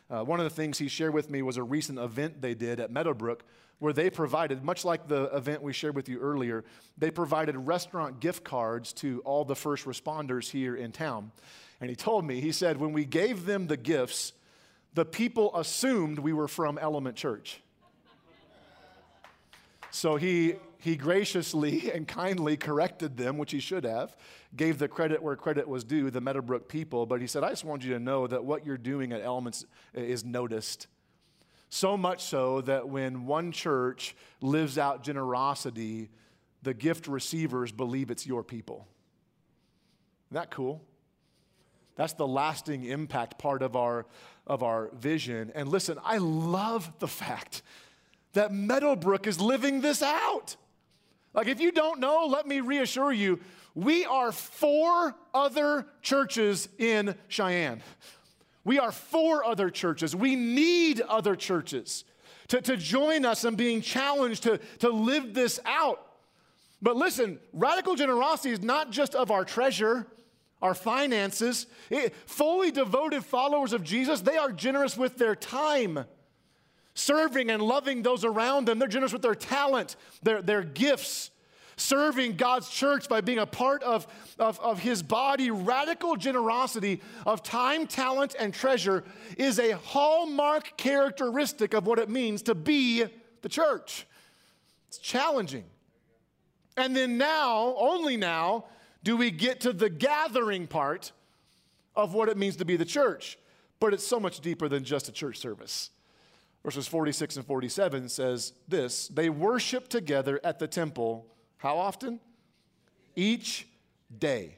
uh, 0.10 0.24
one 0.24 0.39
of 0.39 0.44
the 0.44 0.50
things 0.50 0.78
he 0.78 0.89
shared 0.89 1.13
with 1.13 1.30
me 1.30 1.41
was 1.41 1.56
a 1.56 1.63
recent 1.63 2.00
event 2.00 2.41
they 2.41 2.54
did 2.54 2.80
at 2.80 2.91
Meadowbrook 2.91 3.46
where 3.80 3.94
they 3.94 4.10
provided, 4.10 4.63
much 4.63 4.86
like 4.86 5.08
the 5.08 5.24
event 5.36 5.62
we 5.62 5.74
shared 5.74 5.96
with 5.96 6.08
you 6.08 6.20
earlier, 6.20 6.63
they 6.98 7.12
provided 7.12 7.58
restaurant 7.58 8.20
gift 8.20 8.44
cards 8.44 8.94
to 8.94 9.22
all 9.26 9.44
the 9.44 9.56
first 9.56 9.86
responders 9.86 10.50
here 10.50 10.76
in 10.76 10.91
town. 10.91 11.32
And 11.82 11.89
he 11.89 11.96
told 11.96 12.26
me, 12.26 12.39
he 12.39 12.52
said, 12.52 12.78
when 12.78 12.94
we 12.94 13.06
gave 13.06 13.46
them 13.46 13.68
the 13.68 13.78
gifts, 13.78 14.34
the 14.94 15.06
people 15.06 15.56
assumed 15.56 16.20
we 16.20 16.32
were 16.32 16.48
from 16.48 16.78
Element 16.78 17.18
Church. 17.18 17.62
So 19.96 20.18
he, 20.18 20.56
he 20.80 20.98
graciously 20.98 21.90
and 21.94 22.06
kindly 22.06 22.58
corrected 22.58 23.16
them, 23.16 23.38
which 23.38 23.52
he 23.52 23.62
should 23.62 23.86
have, 23.86 24.14
gave 24.54 24.78
the 24.78 24.90
credit 24.90 25.24
where 25.24 25.38
credit 25.38 25.70
was 25.70 25.86
due, 25.86 26.12
the 26.12 26.20
Meadowbrook 26.20 26.68
people. 26.68 27.06
But 27.06 27.22
he 27.22 27.28
said, 27.28 27.46
I 27.46 27.50
just 27.50 27.64
want 27.64 27.86
you 27.86 27.94
to 27.94 28.00
know 28.00 28.28
that 28.28 28.44
what 28.44 28.66
you're 28.66 28.78
doing 28.78 29.14
at 29.14 29.22
Elements 29.22 29.66
is 29.94 30.26
noticed. 30.26 30.88
So 31.70 31.96
much 31.96 32.26
so 32.26 32.60
that 32.62 32.90
when 32.90 33.26
one 33.26 33.54
church 33.54 34.18
lives 34.42 34.78
out 34.78 35.02
generosity, 35.02 36.10
the 36.62 36.74
gift 36.74 37.08
receivers 37.08 37.72
believe 37.72 38.12
it's 38.12 38.28
your 38.28 38.44
people. 38.44 38.86
Isn't 40.28 40.42
that 40.42 40.52
cool? 40.52 40.82
That's 41.96 42.14
the 42.14 42.28
lasting 42.28 42.84
impact 42.84 43.40
part 43.40 43.62
of 43.62 43.78
our, 43.78 44.06
of 44.46 44.62
our 44.62 44.90
vision. 44.94 45.54
And 45.56 45.70
listen, 45.70 45.98
I 46.04 46.18
love 46.18 46.92
the 47.00 47.08
fact 47.08 47.62
that 48.36 48.54
Meadowbrook 48.54 49.28
is 49.28 49.41
living 49.41 49.82
this 49.82 50.02
out. 50.02 50.56
Like, 51.34 51.48
if 51.48 51.60
you 51.60 51.71
don't 51.71 52.00
know, 52.00 52.28
let 52.28 52.48
me 52.48 52.62
reassure 52.62 53.12
you 53.12 53.39
we 53.76 54.06
are 54.06 54.32
for 54.32 55.15
other 55.34 55.86
churches 56.02 56.69
in 56.78 57.13
Cheyenne. 57.28 57.82
We 58.63 58.80
are 58.80 58.93
for 58.93 59.43
other 59.43 59.69
churches. 59.69 60.15
We 60.15 60.38
need 60.38 61.02
other 61.02 61.36
churches 61.36 62.06
to, 62.48 62.62
to 62.62 62.78
join 62.78 63.26
us 63.26 63.43
in 63.43 63.56
being 63.56 63.82
challenged 63.82 64.43
to, 64.43 64.60
to 64.80 64.89
live 64.89 65.34
this 65.34 65.60
out. 65.65 66.00
But 66.82 66.95
listen, 66.95 67.38
radical 67.52 67.95
generosity 67.95 68.52
is 68.52 68.62
not 68.62 68.91
just 68.91 69.13
of 69.13 69.30
our 69.30 69.43
treasure, 69.43 70.08
our 70.62 70.74
finances. 70.74 71.67
It, 71.89 72.15
fully 72.26 72.71
devoted 72.71 73.26
followers 73.26 73.74
of 73.74 73.84
Jesus, 73.84 74.21
they 74.21 74.38
are 74.38 74.54
generous 74.54 74.98
with 74.98 75.17
their 75.17 75.36
time 75.36 76.06
serving 76.96 77.52
and 77.52 77.62
loving 77.62 78.02
those 78.02 78.26
around 78.26 78.66
them. 78.66 78.80
They're 78.80 78.88
generous 78.88 79.14
with 79.14 79.22
their 79.22 79.36
talent, 79.36 79.96
their, 80.24 80.42
their 80.42 80.64
gifts, 80.64 81.30
serving 81.78 82.38
God's 82.38 82.70
church 82.70 83.08
by 83.08 83.22
being 83.22 83.38
a 83.38 83.46
part 83.46 83.84
of, 83.84 84.08
of, 84.40 84.60
of 84.60 84.80
His 84.80 85.04
body. 85.04 85.52
Radical 85.52 86.16
generosity 86.16 87.02
of 87.26 87.44
time, 87.44 87.86
talent, 87.86 88.36
and 88.40 88.54
treasure 88.54 89.04
is 89.38 89.60
a 89.60 89.72
hallmark 89.72 90.78
characteristic 90.78 91.74
of 91.74 91.86
what 91.86 92.00
it 92.00 92.10
means 92.10 92.42
to 92.44 92.56
be 92.56 93.06
the 93.44 93.50
church. 93.50 94.08
It's 94.88 94.98
challenging. 94.98 95.66
And 96.78 96.96
then 96.96 97.18
now, 97.18 97.76
only 97.78 98.18
now, 98.18 98.66
do 99.04 99.16
we 99.16 99.30
get 99.30 99.62
to 99.62 99.72
the 99.72 99.90
gathering 99.90 100.66
part 100.66 101.12
of 101.96 102.14
what 102.14 102.30
it 102.30 102.38
means 102.38 102.58
to 102.58 102.66
be 102.66 102.76
the 102.76 102.86
church. 102.86 103.38
But 103.80 103.94
it's 103.94 104.06
so 104.06 104.20
much 104.20 104.40
deeper 104.40 104.68
than 104.68 104.84
just 104.84 105.10
a 105.10 105.12
church 105.12 105.38
service 105.38 105.92
verses 106.65 106.88
46 106.88 107.38
and 107.38 107.45
47 107.45 108.10
says 108.10 108.54
this 108.67 109.08
They 109.08 109.30
worship 109.30 109.88
together 109.88 110.41
at 110.43 110.60
the 110.60 110.67
temple. 110.67 111.28
How 111.58 111.78
often? 111.78 112.19
Each 113.15 113.67
day. 114.17 114.58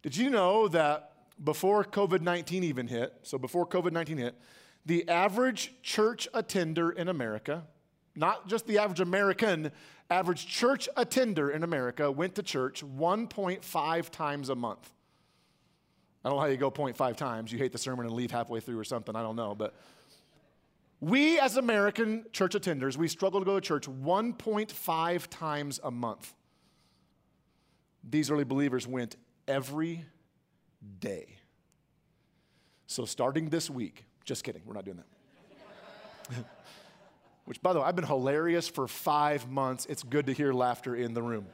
Did 0.00 0.16
you 0.16 0.30
know 0.30 0.68
that 0.68 1.12
before 1.42 1.84
COVID 1.84 2.22
19 2.22 2.64
even 2.64 2.86
hit, 2.86 3.12
so 3.22 3.36
before 3.36 3.66
COVID 3.66 3.92
19 3.92 4.16
hit, 4.16 4.34
the 4.86 5.08
average 5.08 5.72
church 5.82 6.28
attender 6.32 6.90
in 6.92 7.08
America, 7.08 7.64
not 8.14 8.48
just 8.48 8.66
the 8.66 8.78
average 8.78 9.00
American, 9.00 9.72
average 10.08 10.46
church 10.46 10.88
attender 10.96 11.50
in 11.50 11.64
America 11.64 12.10
went 12.10 12.36
to 12.36 12.42
church 12.42 12.84
1.5 12.84 14.10
times 14.10 14.48
a 14.48 14.54
month. 14.54 14.90
I 16.24 16.28
don't 16.28 16.38
know 16.38 16.42
how 16.42 16.48
you 16.48 16.56
go 16.56 16.70
0.5 16.70 17.16
times. 17.16 17.50
You 17.52 17.58
hate 17.58 17.72
the 17.72 17.78
sermon 17.78 18.06
and 18.06 18.14
leave 18.14 18.30
halfway 18.30 18.60
through 18.60 18.78
or 18.78 18.84
something. 18.84 19.16
I 19.16 19.22
don't 19.22 19.34
know. 19.34 19.56
But 19.56 19.74
we, 21.02 21.40
as 21.40 21.56
American 21.56 22.26
church 22.32 22.54
attenders, 22.54 22.96
we 22.96 23.08
struggle 23.08 23.40
to 23.40 23.44
go 23.44 23.58
to 23.58 23.60
church 23.60 23.88
1.5 23.88 25.26
times 25.26 25.80
a 25.82 25.90
month. 25.90 26.32
These 28.08 28.30
early 28.30 28.44
believers 28.44 28.86
went 28.86 29.16
every 29.48 30.04
day. 31.00 31.38
So, 32.86 33.04
starting 33.04 33.48
this 33.48 33.68
week, 33.68 34.04
just 34.24 34.44
kidding, 34.44 34.62
we're 34.64 34.74
not 34.74 34.84
doing 34.84 35.02
that. 36.28 36.36
Which, 37.46 37.60
by 37.60 37.72
the 37.72 37.80
way, 37.80 37.86
I've 37.86 37.96
been 37.96 38.06
hilarious 38.06 38.68
for 38.68 38.86
five 38.86 39.48
months. 39.50 39.86
It's 39.86 40.04
good 40.04 40.26
to 40.26 40.32
hear 40.32 40.52
laughter 40.52 40.94
in 40.94 41.14
the 41.14 41.22
room. 41.22 41.46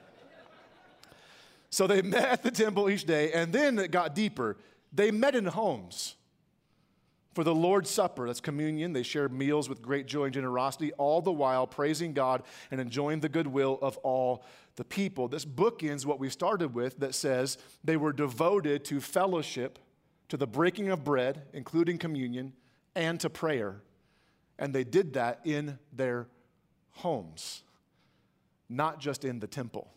So, 1.71 1.87
they 1.87 2.03
met 2.03 2.29
at 2.29 2.43
the 2.43 2.51
temple 2.51 2.91
each 2.91 3.07
day, 3.07 3.33
and 3.33 3.51
then 3.51 3.79
it 3.79 3.93
got 3.93 4.15
deeper. 4.15 4.59
They 4.93 5.11
met 5.11 5.35
in 5.35 5.47
homes 5.47 6.17
For 7.39 7.45
the 7.45 7.55
Lord's 7.55 7.89
Supper, 7.89 8.27
that's 8.27 8.41
communion, 8.41 8.93
they 8.93 9.05
shared 9.05 9.33
meals 9.33 9.69
with 9.69 9.81
great 9.81 10.07
joy 10.07 10.25
and 10.25 10.35
generosity, 10.35 10.93
all 10.95 11.23
the 11.23 11.31
while 11.31 11.69
praising 11.69 12.13
God 12.13 12.43
and 12.73 12.81
enjoying 12.81 13.21
the 13.21 13.29
goodwill 13.29 13.79
of 13.81 13.97
all 13.99 14.45
the 14.75 14.83
people. 14.83 15.29
This 15.29 15.45
bookends 15.45 16.05
what 16.05 16.19
we 16.19 16.31
started 16.31 16.75
with 16.75 16.99
that 16.99 17.15
says 17.15 17.57
they 17.85 17.97
were 17.97 18.13
devoted 18.13 18.85
to 18.87 19.01
fellowship, 19.01 19.79
to 20.31 20.37
the 20.37 20.49
breaking 20.49 20.89
of 20.89 21.05
bread, 21.05 21.43
including 21.53 21.97
communion, 21.97 22.55
and 22.97 23.21
to 23.21 23.31
prayer. 23.31 23.83
And 24.59 24.75
they 24.75 24.83
did 24.83 25.13
that 25.13 25.39
in 25.45 25.79
their 25.93 26.27
homes, 26.91 27.63
not 28.69 28.99
just 28.99 29.25
in 29.25 29.39
the 29.39 29.47
temple 29.47 29.93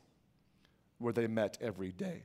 where 0.99 1.11
they 1.11 1.25
met 1.25 1.57
every 1.59 1.91
day. 1.91 2.21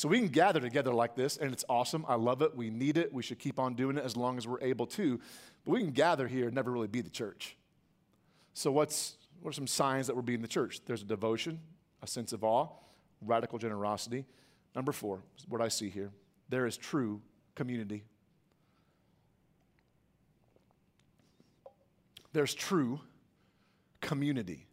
So 0.00 0.08
we 0.08 0.18
can 0.18 0.28
gather 0.28 0.60
together 0.60 0.94
like 0.94 1.14
this, 1.14 1.36
and 1.36 1.52
it's 1.52 1.66
awesome. 1.68 2.06
I 2.08 2.14
love 2.14 2.40
it. 2.40 2.56
We 2.56 2.70
need 2.70 2.96
it. 2.96 3.12
We 3.12 3.22
should 3.22 3.38
keep 3.38 3.58
on 3.58 3.74
doing 3.74 3.98
it 3.98 4.02
as 4.02 4.16
long 4.16 4.38
as 4.38 4.48
we're 4.48 4.62
able 4.62 4.86
to. 4.86 5.20
But 5.66 5.72
we 5.72 5.80
can 5.80 5.90
gather 5.90 6.26
here 6.26 6.46
and 6.46 6.54
never 6.54 6.70
really 6.70 6.88
be 6.88 7.02
the 7.02 7.10
church. 7.10 7.54
So, 8.54 8.72
what's, 8.72 9.18
what 9.42 9.50
are 9.50 9.52
some 9.52 9.66
signs 9.66 10.06
that 10.06 10.16
we're 10.16 10.22
being 10.22 10.40
the 10.40 10.48
church? 10.48 10.80
There's 10.86 11.02
a 11.02 11.04
devotion, 11.04 11.60
a 12.00 12.06
sense 12.06 12.32
of 12.32 12.42
awe, 12.44 12.68
radical 13.20 13.58
generosity. 13.58 14.24
Number 14.74 14.90
four, 14.90 15.20
what 15.50 15.60
I 15.60 15.68
see 15.68 15.90
here 15.90 16.10
there 16.48 16.64
is 16.64 16.78
true 16.78 17.20
community. 17.54 18.02
There's 22.32 22.54
true 22.54 23.00
community. 24.00 24.66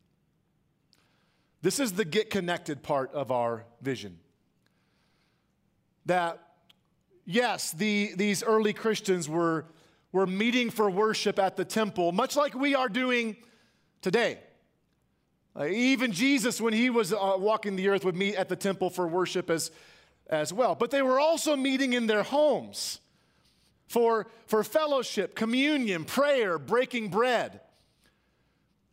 This 1.61 1.81
is 1.81 1.91
the 1.91 2.05
get 2.05 2.29
connected 2.29 2.81
part 2.81 3.11
of 3.11 3.29
our 3.29 3.65
vision. 3.81 4.19
That, 6.07 6.39
yes, 7.25 7.71
the, 7.71 8.13
these 8.15 8.41
early 8.41 8.73
Christians 8.73 9.27
were, 9.27 9.65
were 10.13 10.25
meeting 10.25 10.69
for 10.69 10.89
worship 10.89 11.37
at 11.37 11.57
the 11.57 11.65
temple, 11.65 12.13
much 12.13 12.35
like 12.37 12.55
we 12.55 12.75
are 12.75 12.87
doing 12.87 13.35
today. 14.01 14.39
Uh, 15.53 15.65
even 15.65 16.13
Jesus, 16.13 16.61
when 16.61 16.71
he 16.71 16.89
was 16.89 17.11
uh, 17.11 17.35
walking 17.37 17.75
the 17.75 17.89
earth, 17.89 18.05
would 18.05 18.15
meet 18.15 18.35
at 18.35 18.47
the 18.47 18.55
temple 18.55 18.89
for 18.89 19.05
worship 19.05 19.49
as, 19.49 19.69
as 20.27 20.53
well. 20.53 20.75
But 20.75 20.91
they 20.91 21.01
were 21.01 21.19
also 21.19 21.57
meeting 21.57 21.91
in 21.91 22.07
their 22.07 22.23
homes 22.23 22.99
for, 23.87 24.27
for 24.45 24.63
fellowship, 24.63 25.35
communion, 25.35 26.05
prayer, 26.05 26.57
breaking 26.57 27.09
bread. 27.09 27.59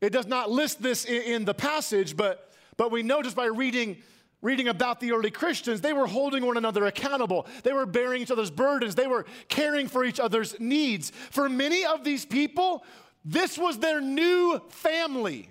It 0.00 0.10
does 0.10 0.26
not 0.26 0.50
list 0.50 0.82
this 0.82 1.04
in, 1.04 1.22
in 1.22 1.44
the 1.44 1.54
passage, 1.54 2.16
but, 2.16 2.50
but 2.76 2.90
we 2.90 3.04
know 3.04 3.22
just 3.22 3.36
by 3.36 3.46
reading, 3.46 3.98
reading 4.44 4.68
about 4.68 5.00
the 5.00 5.10
early 5.10 5.30
Christians, 5.30 5.80
they 5.80 5.94
were 5.94 6.06
holding 6.06 6.44
one 6.44 6.58
another 6.58 6.84
accountable. 6.84 7.46
They 7.62 7.72
were 7.72 7.86
bearing 7.86 8.20
each 8.20 8.30
other's 8.30 8.50
burdens. 8.50 8.94
They 8.94 9.06
were 9.06 9.24
caring 9.48 9.88
for 9.88 10.04
each 10.04 10.20
other's 10.20 10.60
needs. 10.60 11.10
For 11.30 11.48
many 11.48 11.84
of 11.86 12.04
these 12.04 12.26
people, 12.26 12.84
this 13.24 13.56
was 13.56 13.78
their 13.78 14.02
new 14.02 14.60
family. 14.68 15.48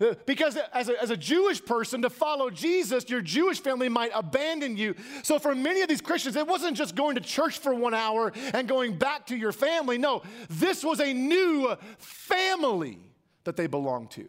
Uh, 0.00 0.14
because 0.24 0.56
as 0.72 0.88
a, 0.88 1.00
as 1.00 1.10
a 1.10 1.16
Jewish 1.16 1.64
person, 1.64 2.02
to 2.02 2.10
follow 2.10 2.48
Jesus, 2.48 3.08
your 3.10 3.20
Jewish 3.20 3.60
family 3.60 3.90
might 3.90 4.10
abandon 4.14 4.76
you. 4.76 4.94
So, 5.22 5.38
for 5.38 5.54
many 5.54 5.82
of 5.82 5.88
these 5.88 6.00
Christians, 6.00 6.34
it 6.34 6.46
wasn't 6.48 6.76
just 6.76 6.96
going 6.96 7.14
to 7.14 7.20
church 7.20 7.58
for 7.58 7.74
one 7.74 7.94
hour 7.94 8.32
and 8.54 8.66
going 8.66 8.98
back 8.98 9.26
to 9.26 9.36
your 9.36 9.52
family. 9.52 9.98
No, 9.98 10.22
this 10.48 10.82
was 10.82 10.98
a 10.98 11.12
new 11.12 11.76
family 11.98 12.98
that 13.44 13.56
they 13.56 13.68
belonged 13.68 14.10
to. 14.12 14.28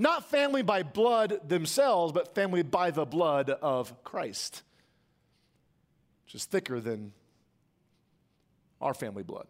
Not 0.00 0.30
family 0.30 0.62
by 0.62 0.82
blood 0.82 1.46
themselves, 1.46 2.14
but 2.14 2.34
family 2.34 2.62
by 2.62 2.90
the 2.90 3.04
blood 3.04 3.50
of 3.50 4.02
Christ, 4.02 4.62
which 6.24 6.34
is 6.34 6.46
thicker 6.46 6.80
than 6.80 7.12
our 8.80 8.94
family 8.94 9.22
blood. 9.22 9.46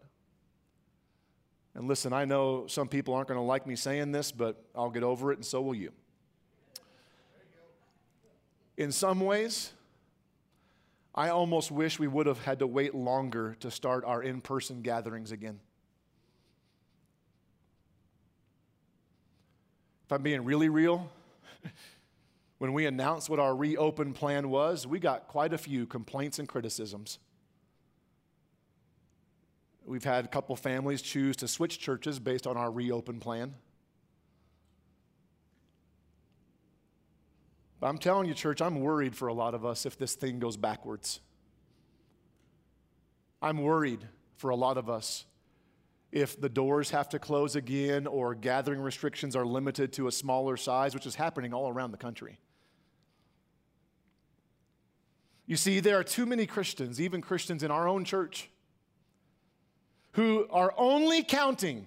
And 1.73 1.87
listen, 1.87 2.11
I 2.11 2.25
know 2.25 2.67
some 2.67 2.89
people 2.89 3.13
aren't 3.13 3.29
going 3.29 3.39
to 3.39 3.45
like 3.45 3.65
me 3.65 3.77
saying 3.77 4.11
this, 4.11 4.33
but 4.33 4.61
I'll 4.75 4.89
get 4.89 5.03
over 5.03 5.31
it, 5.31 5.37
and 5.37 5.45
so 5.45 5.61
will 5.61 5.73
you. 5.73 5.93
In 8.75 8.91
some 8.91 9.21
ways, 9.21 9.71
I 11.15 11.29
almost 11.29 11.71
wish 11.71 11.97
we 11.97 12.09
would 12.09 12.25
have 12.25 12.43
had 12.43 12.59
to 12.59 12.67
wait 12.67 12.93
longer 12.93 13.55
to 13.61 13.71
start 13.71 14.03
our 14.03 14.21
in 14.21 14.41
person 14.41 14.81
gatherings 14.81 15.31
again. 15.31 15.61
If 20.11 20.15
I'm 20.15 20.23
being 20.23 20.43
really 20.43 20.67
real, 20.67 21.09
when 22.57 22.73
we 22.73 22.85
announced 22.85 23.29
what 23.29 23.39
our 23.39 23.55
reopen 23.55 24.11
plan 24.11 24.49
was, 24.49 24.85
we 24.85 24.99
got 24.99 25.29
quite 25.29 25.53
a 25.53 25.57
few 25.57 25.85
complaints 25.85 26.37
and 26.37 26.49
criticisms. 26.49 27.17
We've 29.85 30.03
had 30.03 30.25
a 30.25 30.27
couple 30.27 30.53
families 30.57 31.01
choose 31.01 31.37
to 31.37 31.47
switch 31.47 31.79
churches 31.79 32.19
based 32.19 32.45
on 32.45 32.57
our 32.57 32.69
reopen 32.69 33.21
plan. 33.21 33.53
But 37.79 37.87
I'm 37.87 37.97
telling 37.97 38.27
you, 38.27 38.33
church, 38.33 38.61
I'm 38.61 38.81
worried 38.81 39.15
for 39.15 39.29
a 39.29 39.33
lot 39.33 39.53
of 39.53 39.65
us 39.65 39.85
if 39.85 39.97
this 39.97 40.15
thing 40.15 40.39
goes 40.39 40.57
backwards. 40.57 41.21
I'm 43.41 43.59
worried 43.59 44.05
for 44.35 44.49
a 44.49 44.57
lot 44.57 44.77
of 44.77 44.89
us 44.89 45.23
if 46.11 46.39
the 46.39 46.49
doors 46.49 46.89
have 46.91 47.09
to 47.09 47.19
close 47.19 47.55
again 47.55 48.05
or 48.07 48.35
gathering 48.35 48.81
restrictions 48.81 49.35
are 49.35 49.45
limited 49.45 49.93
to 49.93 50.07
a 50.07 50.11
smaller 50.11 50.57
size, 50.57 50.93
which 50.93 51.05
is 51.05 51.15
happening 51.15 51.53
all 51.53 51.69
around 51.69 51.91
the 51.91 51.97
country. 51.97 52.39
You 55.45 55.57
see, 55.57 55.79
there 55.79 55.97
are 55.99 56.03
too 56.03 56.25
many 56.25 56.45
Christians, 56.45 57.01
even 57.01 57.21
Christians 57.21 57.63
in 57.63 57.71
our 57.71 57.87
own 57.87 58.05
church, 58.05 58.49
who 60.13 60.47
are 60.49 60.73
only 60.77 61.23
counting 61.23 61.85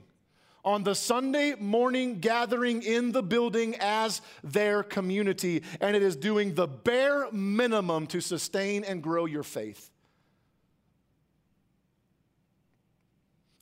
on 0.64 0.82
the 0.82 0.94
Sunday 0.94 1.54
morning 1.58 2.20
gathering 2.20 2.82
in 2.82 3.12
the 3.12 3.22
building 3.22 3.76
as 3.80 4.22
their 4.42 4.82
community, 4.82 5.62
and 5.80 5.94
it 5.94 6.02
is 6.02 6.16
doing 6.16 6.54
the 6.54 6.66
bare 6.66 7.30
minimum 7.32 8.06
to 8.06 8.20
sustain 8.20 8.82
and 8.84 9.02
grow 9.02 9.26
your 9.26 9.42
faith. 9.42 9.90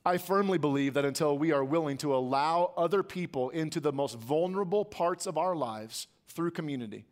I 0.05 0.17
firmly 0.17 0.57
believe 0.57 0.95
that 0.95 1.05
until 1.05 1.37
we 1.37 1.51
are 1.51 1.63
willing 1.63 1.97
to 1.97 2.13
allow 2.15 2.73
other 2.75 3.03
people 3.03 3.49
into 3.51 3.79
the 3.79 3.93
most 3.93 4.17
vulnerable 4.17 4.83
parts 4.83 5.25
of 5.25 5.37
our 5.37 5.55
lives 5.55 6.07
through 6.27 6.51
community, 6.51 7.05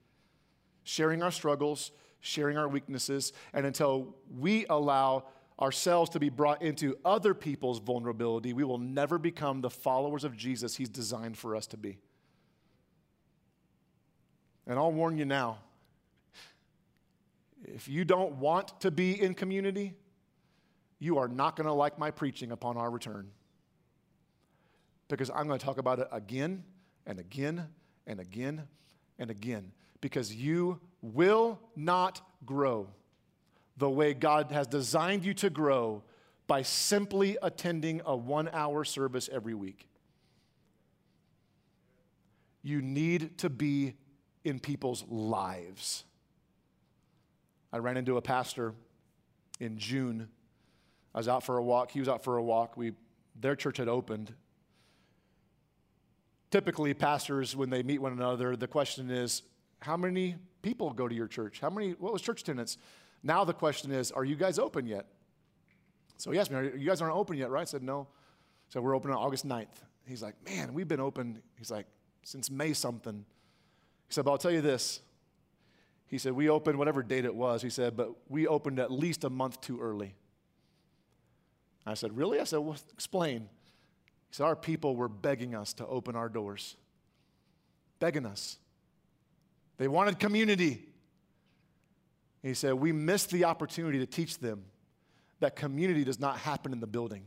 sharing 0.84 1.24
our 1.24 1.32
struggles, 1.32 1.92
sharing 2.20 2.58
our 2.58 2.68
weaknesses, 2.68 3.32
and 3.54 3.66
until 3.66 4.16
we 4.38 4.66
allow 4.70 5.24
ourselves 5.60 6.10
to 6.10 6.20
be 6.20 6.28
brought 6.28 6.62
into 6.62 6.98
other 7.06 7.34
people's 7.34 7.80
vulnerability, 7.80 8.52
we 8.52 8.64
will 8.64 8.80
never 8.80 9.18
become 9.18 9.62
the 9.62 9.70
followers 9.70 10.24
of 10.24 10.36
Jesus 10.36 10.76
He's 10.76 10.90
designed 10.90 11.38
for 11.38 11.56
us 11.56 11.68
to 11.68 11.78
be. 11.78 11.98
And 14.68 14.78
I'll 14.78 14.92
warn 14.92 15.18
you 15.18 15.26
now 15.26 15.60
if 17.64 17.88
you 17.88 18.04
don't 18.04 18.34
want 18.34 18.80
to 18.82 18.92
be 18.92 19.22
in 19.22 19.34
community, 19.34 19.94
you 21.02 21.18
are 21.18 21.28
not 21.28 21.56
going 21.56 21.66
to 21.66 21.74
like 21.74 21.98
my 21.98 22.12
preaching 22.12 22.52
upon 22.52 22.78
our 22.78 22.90
return. 22.90 23.28
Because 25.10 25.32
I'm 25.32 25.48
going 25.48 25.58
to 25.58 25.66
talk 25.66 25.80
about 25.80 25.98
it 25.98 26.08
again 26.12 26.64
and 27.08 27.20
again 27.20 27.68
and 28.06 28.20
again 28.20 28.68
and 29.18 29.32
again. 29.32 29.72
Because 30.00 30.34
you 30.34 30.80
will 31.02 31.60
not 31.76 32.22
grow 32.46 32.88
the 33.78 33.90
way 33.90 34.14
God 34.14 34.52
has 34.52 34.68
designed 34.68 35.26
you 35.26 35.34
to 35.34 35.50
grow 35.50 36.04
by 36.46 36.62
simply 36.62 37.36
attending 37.42 38.02
a 38.06 38.16
one 38.16 38.48
hour 38.54 38.84
service 38.84 39.28
every 39.34 39.56
week. 39.56 39.88
You 42.62 42.80
need 42.80 43.40
to 43.40 43.50
be 43.50 43.96
in 44.44 44.60
people's 44.60 45.04
lives. 45.10 46.04
I 47.74 47.78
ran 47.78 47.98
into 47.98 48.18
a 48.18 48.22
pastor 48.22 48.76
in 49.60 49.80
June. 49.80 50.30
I 51.13 51.19
was 51.19 51.28
out 51.28 51.43
for 51.43 51.58
a 51.58 51.63
walk. 51.63 51.91
He 51.91 52.00
was 52.00 52.10
out 52.10 52.24
for 52.24 52.38
a 52.38 52.43
walk. 52.43 52.78
We, 52.78 52.93
their 53.39 53.56
church 53.56 53.78
had 53.78 53.88
opened. 53.88 54.34
Typically, 56.50 56.93
pastors, 56.93 57.56
when 57.56 57.69
they 57.69 57.84
meet 57.84 58.00
one 58.00 58.13
another, 58.13 58.56
the 58.56 58.67
question 58.67 59.10
is, 59.10 59.43
how 59.80 59.97
many 59.97 60.36
people 60.62 60.91
go 60.91 61.08
to 61.08 61.15
your 61.15 61.28
church? 61.28 61.60
How 61.60 61.69
many, 61.69 61.91
what 61.91 62.13
was 62.13 62.21
church 62.21 62.41
attendance? 62.41 62.78
Now 63.24 63.43
the 63.43 63.54
question 63.54 63.91
is, 63.91 64.12
are 64.12 64.26
you 64.26 64.36
guys 64.36 64.60
open 64.60 64.86
yet? 64.86 65.06
So 66.17 66.32
he 66.32 66.39
asked 66.39 66.52
me, 66.52 66.69
you 66.78 66.88
guys 66.88 67.02
aren't 67.02 67.15
open 67.15 67.38
yet, 67.38 67.50
right? 67.50 67.62
I 67.62 67.65
said, 67.65 67.84
no. 67.84 68.08
So 68.69 68.82
we're 68.82 68.95
open 68.95 69.12
on 69.12 69.17
August 69.17 69.47
9th. 69.47 69.67
He's 70.06 70.21
like, 70.21 70.36
man, 70.45 70.74
we've 70.74 70.88
been 70.88 71.00
open, 71.00 71.41
he's 71.58 71.71
like, 71.71 71.88
since 72.24 72.50
May 72.50 72.74
something. 72.74 73.26
He 74.08 74.13
said, 74.13 74.26
but 74.26 74.32
I'll 74.32 74.38
tell 74.38 74.52
you 74.52 74.62
this. 74.62 75.02
He 76.06 76.17
said, 76.17 76.34
we 76.34 76.50
opened 76.50 76.78
whatever 76.78 77.02
date 77.02 77.26
it 77.26 77.34
was. 77.34 77.62
He 77.62 77.69
said, 77.69 77.95
but 77.95 78.12
we 78.30 78.45
opened 78.45 78.80
at 78.80 78.91
least 78.91 79.24
a 79.24 79.30
month 79.30 79.62
too 79.62 79.80
early. 79.80 80.15
I 81.86 81.96
said, 81.96 82.15
really? 82.15 82.39
I 82.39 82.44
said, 82.44 82.60
well, 82.60 82.78
explain. 82.94 83.41
He 84.30 84.36
said, 84.36 84.46
our 84.46 84.56
people 84.56 84.96
were 84.96 85.10
begging 85.10 85.56
us 85.56 85.74
to 85.74 85.88
open 85.88 86.15
our 86.15 86.30
doors. 86.30 86.76
Begging 88.00 88.26
us. 88.26 88.58
They 89.78 89.88
wanted 89.88 90.20
community. 90.20 90.86
He 92.44 92.54
said, 92.54 92.74
We 92.74 92.91
missed 92.91 93.32
the 93.32 93.46
opportunity 93.46 94.00
to 94.00 94.06
teach 94.06 94.38
them 94.39 94.63
that 95.39 95.56
community 95.56 96.04
does 96.04 96.20
not 96.20 96.38
happen 96.38 96.72
in 96.72 96.80
the 96.80 96.88
building, 96.88 97.24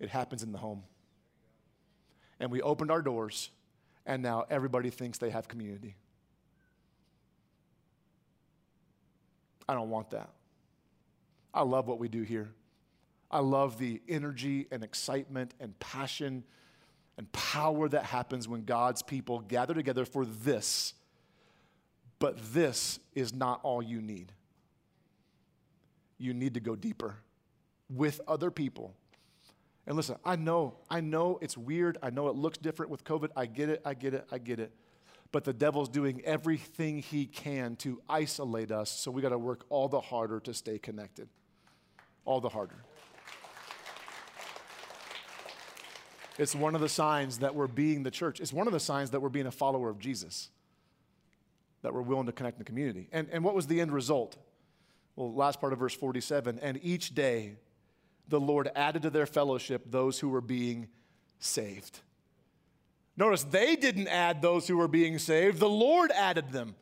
it 0.00 0.08
happens 0.08 0.42
in 0.42 0.52
the 0.52 0.58
home. 0.58 0.82
And 2.40 2.50
we 2.50 2.60
opened 2.60 2.90
our 2.90 3.00
doors, 3.00 3.50
and 4.04 4.22
now 4.22 4.44
everybody 4.50 4.90
thinks 4.90 5.18
they 5.18 5.30
have 5.30 5.46
community. 5.46 5.94
I 9.68 9.74
don't 9.74 9.88
want 9.88 10.10
that. 10.10 10.30
I 11.54 11.62
love 11.62 11.86
what 11.86 12.00
we 12.00 12.08
do 12.08 12.22
here. 12.22 12.52
I 13.30 13.40
love 13.40 13.78
the 13.78 14.00
energy 14.08 14.66
and 14.70 14.84
excitement 14.84 15.54
and 15.60 15.78
passion 15.80 16.44
and 17.16 17.30
power 17.32 17.88
that 17.88 18.04
happens 18.04 18.48
when 18.48 18.64
God's 18.64 19.02
people 19.02 19.40
gather 19.40 19.74
together 19.74 20.04
for 20.04 20.24
this. 20.24 20.94
But 22.18 22.54
this 22.54 22.98
is 23.14 23.34
not 23.34 23.60
all 23.62 23.82
you 23.82 24.00
need. 24.00 24.32
You 26.18 26.34
need 26.34 26.54
to 26.54 26.60
go 26.60 26.76
deeper 26.76 27.16
with 27.90 28.20
other 28.26 28.50
people. 28.50 28.94
And 29.86 29.96
listen, 29.96 30.16
I 30.24 30.36
know, 30.36 30.76
I 30.88 31.00
know 31.00 31.38
it's 31.42 31.58
weird. 31.58 31.98
I 32.02 32.10
know 32.10 32.28
it 32.28 32.36
looks 32.36 32.58
different 32.58 32.90
with 32.90 33.04
COVID. 33.04 33.30
I 33.36 33.46
get 33.46 33.68
it, 33.68 33.82
I 33.84 33.94
get 33.94 34.14
it, 34.14 34.26
I 34.32 34.38
get 34.38 34.58
it. 34.58 34.72
But 35.32 35.44
the 35.44 35.52
devil's 35.52 35.88
doing 35.88 36.22
everything 36.24 37.00
he 37.00 37.26
can 37.26 37.76
to 37.76 38.00
isolate 38.08 38.70
us, 38.70 38.88
so 38.88 39.10
we 39.10 39.20
got 39.20 39.30
to 39.30 39.38
work 39.38 39.66
all 39.68 39.88
the 39.88 40.00
harder 40.00 40.40
to 40.40 40.54
stay 40.54 40.78
connected. 40.78 41.28
All 42.24 42.40
the 42.40 42.48
harder. 42.48 42.84
It's 46.38 46.54
one 46.54 46.74
of 46.74 46.80
the 46.80 46.88
signs 46.88 47.38
that 47.38 47.54
we're 47.54 47.66
being 47.66 48.02
the 48.02 48.10
church. 48.10 48.40
It's 48.40 48.52
one 48.52 48.66
of 48.66 48.72
the 48.72 48.80
signs 48.80 49.10
that 49.10 49.20
we're 49.20 49.28
being 49.28 49.46
a 49.46 49.52
follower 49.52 49.88
of 49.88 49.98
Jesus, 49.98 50.50
that 51.82 51.94
we're 51.94 52.02
willing 52.02 52.26
to 52.26 52.32
connect 52.32 52.56
in 52.56 52.58
the 52.60 52.64
community. 52.64 53.08
And, 53.12 53.28
and 53.30 53.44
what 53.44 53.54
was 53.54 53.66
the 53.66 53.80
end 53.80 53.92
result? 53.92 54.36
Well, 55.16 55.32
last 55.32 55.60
part 55.60 55.72
of 55.72 55.78
verse 55.78 55.94
47 55.94 56.58
and 56.60 56.80
each 56.82 57.14
day 57.14 57.54
the 58.28 58.40
Lord 58.40 58.70
added 58.74 59.02
to 59.02 59.10
their 59.10 59.26
fellowship 59.26 59.90
those 59.90 60.18
who 60.18 60.28
were 60.28 60.40
being 60.40 60.88
saved. 61.38 62.00
Notice 63.16 63.44
they 63.44 63.76
didn't 63.76 64.08
add 64.08 64.42
those 64.42 64.66
who 64.66 64.76
were 64.76 64.88
being 64.88 65.18
saved, 65.18 65.60
the 65.60 65.68
Lord 65.68 66.10
added 66.10 66.50
them. 66.50 66.74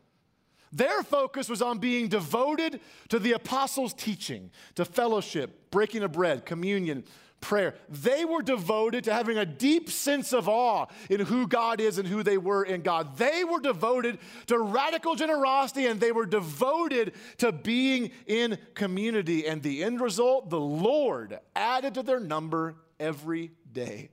Their 0.73 1.03
focus 1.03 1.51
was 1.51 1.61
on 1.61 1.79
being 1.79 2.09
devoted 2.09 2.81
to 3.11 3.19
the 3.19 3.33
apostles' 3.33 3.93
teaching, 3.93 4.51
to 4.75 4.87
fellowship, 4.87 5.71
breaking 5.71 6.03
of 6.03 6.13
bread, 6.13 6.47
communion, 6.47 7.05
prayer. 7.43 7.75
They 7.91 8.25
were 8.25 8.41
devoted 8.41 9.05
to 9.05 9.13
having 9.13 9.37
a 9.37 9.45
deep 9.45 9.91
sense 9.91 10.33
of 10.33 10.49
awe 10.49 10.87
in 11.11 11.21
who 11.21 11.47
God 11.47 11.81
is 11.81 11.99
and 11.99 12.09
who 12.09 12.23
they 12.23 12.39
were 12.39 12.65
in 12.65 12.81
God. 12.81 13.19
They 13.19 13.45
were 13.45 13.61
devoted 13.61 14.19
to 14.47 14.59
radical 14.59 15.15
generosity 15.15 15.87
and 15.87 16.01
they 16.01 16.13
were 16.13 16.25
devoted 16.25 17.13
to 17.39 17.53
being 17.53 18.13
in 18.27 18.57
community. 18.75 19.47
And 19.47 19.63
the 19.63 19.85
end 19.85 20.01
result, 20.01 20.49
the 20.49 20.61
Lord 20.61 21.39
added 21.55 21.95
to 21.95 22.03
their 22.03 22.21
number 22.21 22.77
every 22.99 23.51
day 23.71 24.11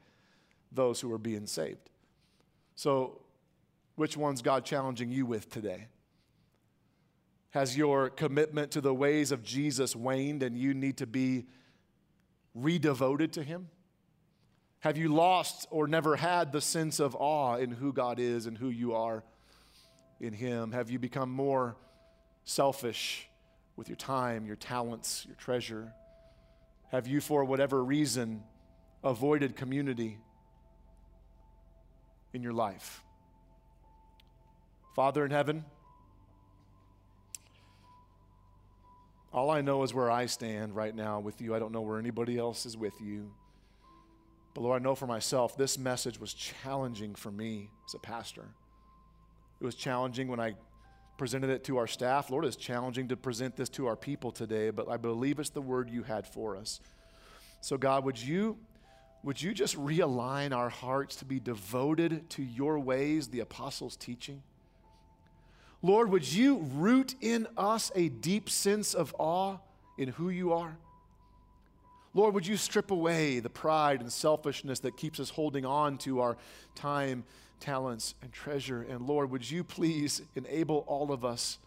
those 0.72 1.00
who 1.00 1.08
were 1.08 1.18
being 1.18 1.46
saved. 1.46 1.90
So, 2.76 3.22
which 3.96 4.16
one's 4.16 4.42
God 4.42 4.66
challenging 4.66 5.12
you 5.12 5.26
with 5.26 5.50
today? 5.50 5.88
Has 7.52 7.76
your 7.76 8.10
commitment 8.10 8.72
to 8.72 8.82
the 8.82 8.94
ways 8.94 9.32
of 9.32 9.44
Jesus 9.44 9.96
waned 9.96 10.44
and 10.44 10.58
you 10.58 10.74
need 10.74 10.98
to 10.98 11.08
be 11.08 11.48
redevoted 12.62 13.32
to 13.34 13.44
Him? 13.44 13.70
Have 14.80 14.98
you 14.98 15.10
lost 15.14 15.68
or 15.72 15.88
never 15.88 16.16
had 16.16 16.52
the 16.52 16.62
sense 16.62 17.00
of 17.00 17.16
awe 17.16 17.56
in 17.58 17.72
who 17.72 17.92
God 17.92 18.20
is 18.20 18.46
and 18.46 18.58
who 18.58 18.70
you 18.70 18.94
are 18.94 19.24
in 20.20 20.34
Him? 20.34 20.72
Have 20.72 20.90
you 20.90 21.00
become 21.00 21.30
more 21.30 21.76
selfish 22.46 23.28
with 23.76 23.90
your 23.90 23.98
time, 23.98 24.46
your 24.46 24.56
talents, 24.56 25.26
your 25.26 25.36
treasure? 25.36 25.94
Have 26.92 27.08
you, 27.08 27.22
for 27.22 27.44
whatever 27.44 27.84
reason, 27.84 28.44
avoided 29.04 29.56
community 29.56 30.18
in 32.34 32.42
your 32.42 32.54
life? 32.54 33.04
Father 34.96 35.24
in 35.24 35.32
heaven, 35.32 35.66
All 39.32 39.52
I 39.52 39.62
know 39.62 39.84
is 39.84 39.94
where 39.94 40.10
I 40.10 40.26
stand 40.26 40.76
right 40.76 40.96
now 40.96 41.20
with 41.20 41.40
you. 41.40 41.54
I 41.54 41.60
don't 41.60 41.72
know 41.72 41.82
where 41.82 42.00
anybody 42.00 42.38
else 42.38 42.66
is 42.66 42.76
with 42.76 43.00
you. 43.00 43.32
But 44.56 44.62
Lord, 44.62 44.82
I 44.82 44.84
know 44.84 44.96
for 44.96 45.06
myself, 45.06 45.56
this 45.56 45.78
message 45.78 46.20
was 46.20 46.34
challenging 46.34 47.14
for 47.14 47.32
me 47.32 47.70
as 47.88 47.94
a 47.94 48.00
pastor. 48.00 48.46
It 49.62 49.66
was 49.66 49.76
challenging 49.76 50.28
when 50.28 50.40
I 50.40 50.56
presented 51.18 51.52
it 51.52 51.64
to 51.66 51.78
our 51.78 51.86
staff. 51.86 52.32
Lord, 52.32 52.46
it's 52.46 52.56
challenging 52.56 53.10
to 53.10 53.18
present 53.18 53.56
this 53.56 53.70
to 53.70 53.86
our 53.86 53.96
people 53.96 54.32
today, 54.32 54.72
but 54.72 54.90
I 54.90 54.98
believe 54.98 55.38
it's 55.38 55.50
the 55.50 55.62
word 55.62 55.90
you 55.90 56.02
had 56.02 56.26
for 56.26 56.56
us. 56.56 56.80
So, 57.62 57.78
God, 57.78 58.06
would 58.06 58.20
you, 58.20 58.58
would 59.24 59.40
you 59.40 59.54
just 59.54 59.78
realign 59.78 60.56
our 60.56 60.70
hearts 60.70 61.18
to 61.18 61.26
be 61.26 61.40
devoted 61.40 62.30
to 62.32 62.42
your 62.42 62.80
ways, 62.80 63.28
the 63.28 63.42
apostles' 63.42 63.96
teaching? 63.96 64.42
Lord, 65.82 66.10
would 66.10 66.32
you 66.32 66.58
root 66.74 67.16
in 67.22 67.48
us 67.58 67.92
a 67.96 68.10
deep 68.10 68.50
sense 68.50 68.94
of 68.94 69.16
awe 69.18 69.58
in 69.98 70.10
who 70.10 70.30
you 70.30 70.54
are? 70.54 70.78
Lord, 72.14 72.34
would 72.34 72.48
you 72.48 72.58
strip 72.58 72.92
away 72.92 73.40
the 73.40 73.50
pride 73.50 74.02
and 74.02 74.12
selfishness 74.12 74.80
that 74.80 74.98
keeps 74.98 75.20
us 75.20 75.30
holding 75.30 75.66
on 75.66 75.98
to 76.00 76.22
our 76.22 76.38
time, 76.76 77.24
talents, 77.60 78.16
and 78.22 78.34
treasure? 78.34 78.86
And 78.90 79.08
Lord, 79.08 79.32
would 79.32 79.50
you 79.50 79.64
please 79.64 80.22
enable 80.36 80.84
all 80.88 81.12
of 81.12 81.24
us, 81.24 81.60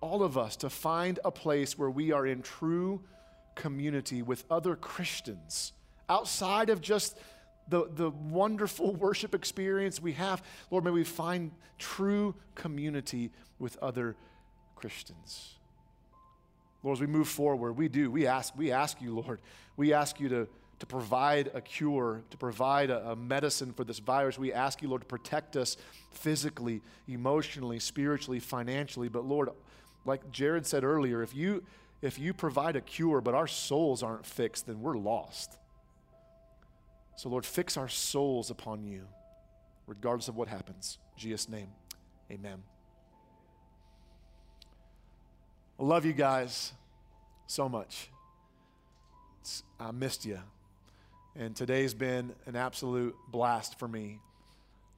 all 0.00 0.22
of 0.22 0.36
us, 0.36 0.56
to 0.56 0.68
find 0.68 1.18
a 1.24 1.30
place 1.30 1.78
where 1.78 1.90
we 1.90 2.12
are 2.12 2.26
in 2.26 2.42
true 2.42 3.00
community 3.54 4.22
with 4.22 4.44
other 4.50 4.76
Christians 4.76 5.72
outside 6.08 6.68
of 6.68 6.80
just 6.80 7.16
the, 7.68 7.88
the 7.94 8.10
wonderful 8.10 8.94
worship 8.96 9.34
experience 9.34 10.00
we 10.00 10.12
have. 10.12 10.42
Lord, 10.70 10.84
may 10.84 10.90
we 10.90 11.04
find 11.04 11.50
true 11.78 12.34
community 12.54 13.30
with 13.58 13.76
other 13.78 14.16
Christians. 14.76 15.54
Lord, 16.82 16.96
as 16.96 17.00
we 17.00 17.06
move 17.06 17.28
forward, 17.28 17.72
we 17.72 17.88
do. 17.88 18.10
We 18.10 18.26
ask, 18.26 18.56
we 18.56 18.70
ask 18.70 19.02
you, 19.02 19.18
Lord, 19.18 19.40
we 19.76 19.92
ask 19.92 20.20
you 20.20 20.28
to, 20.28 20.48
to 20.78 20.86
provide 20.86 21.50
a 21.54 21.60
cure, 21.60 22.22
to 22.30 22.36
provide 22.36 22.90
a, 22.90 23.10
a 23.10 23.16
medicine 23.16 23.72
for 23.72 23.84
this 23.84 23.98
virus. 23.98 24.38
We 24.38 24.52
ask 24.52 24.80
you, 24.80 24.88
Lord, 24.88 25.02
to 25.02 25.06
protect 25.06 25.56
us 25.56 25.76
physically, 26.12 26.82
emotionally, 27.08 27.80
spiritually, 27.80 28.38
financially. 28.38 29.08
But 29.08 29.24
Lord, 29.24 29.50
like 30.04 30.30
Jared 30.30 30.66
said 30.66 30.84
earlier, 30.84 31.22
if 31.22 31.34
you 31.34 31.64
if 32.00 32.16
you 32.18 32.32
provide 32.32 32.76
a 32.76 32.80
cure, 32.80 33.20
but 33.20 33.34
our 33.34 33.48
souls 33.48 34.04
aren't 34.04 34.24
fixed, 34.24 34.66
then 34.66 34.80
we're 34.80 34.96
lost. 34.96 35.58
So, 37.18 37.28
Lord, 37.28 37.44
fix 37.44 37.76
our 37.76 37.88
souls 37.88 38.48
upon 38.48 38.84
you, 38.84 39.02
regardless 39.88 40.28
of 40.28 40.36
what 40.36 40.46
happens. 40.46 40.98
In 41.16 41.20
Jesus' 41.20 41.48
name, 41.48 41.66
amen. 42.30 42.62
I 45.80 45.82
love 45.82 46.04
you 46.04 46.12
guys 46.12 46.72
so 47.48 47.68
much. 47.68 48.08
It's, 49.40 49.64
I 49.80 49.90
missed 49.90 50.26
you. 50.26 50.38
And 51.34 51.56
today's 51.56 51.92
been 51.92 52.36
an 52.46 52.54
absolute 52.54 53.16
blast 53.32 53.80
for 53.80 53.88
me 53.88 54.20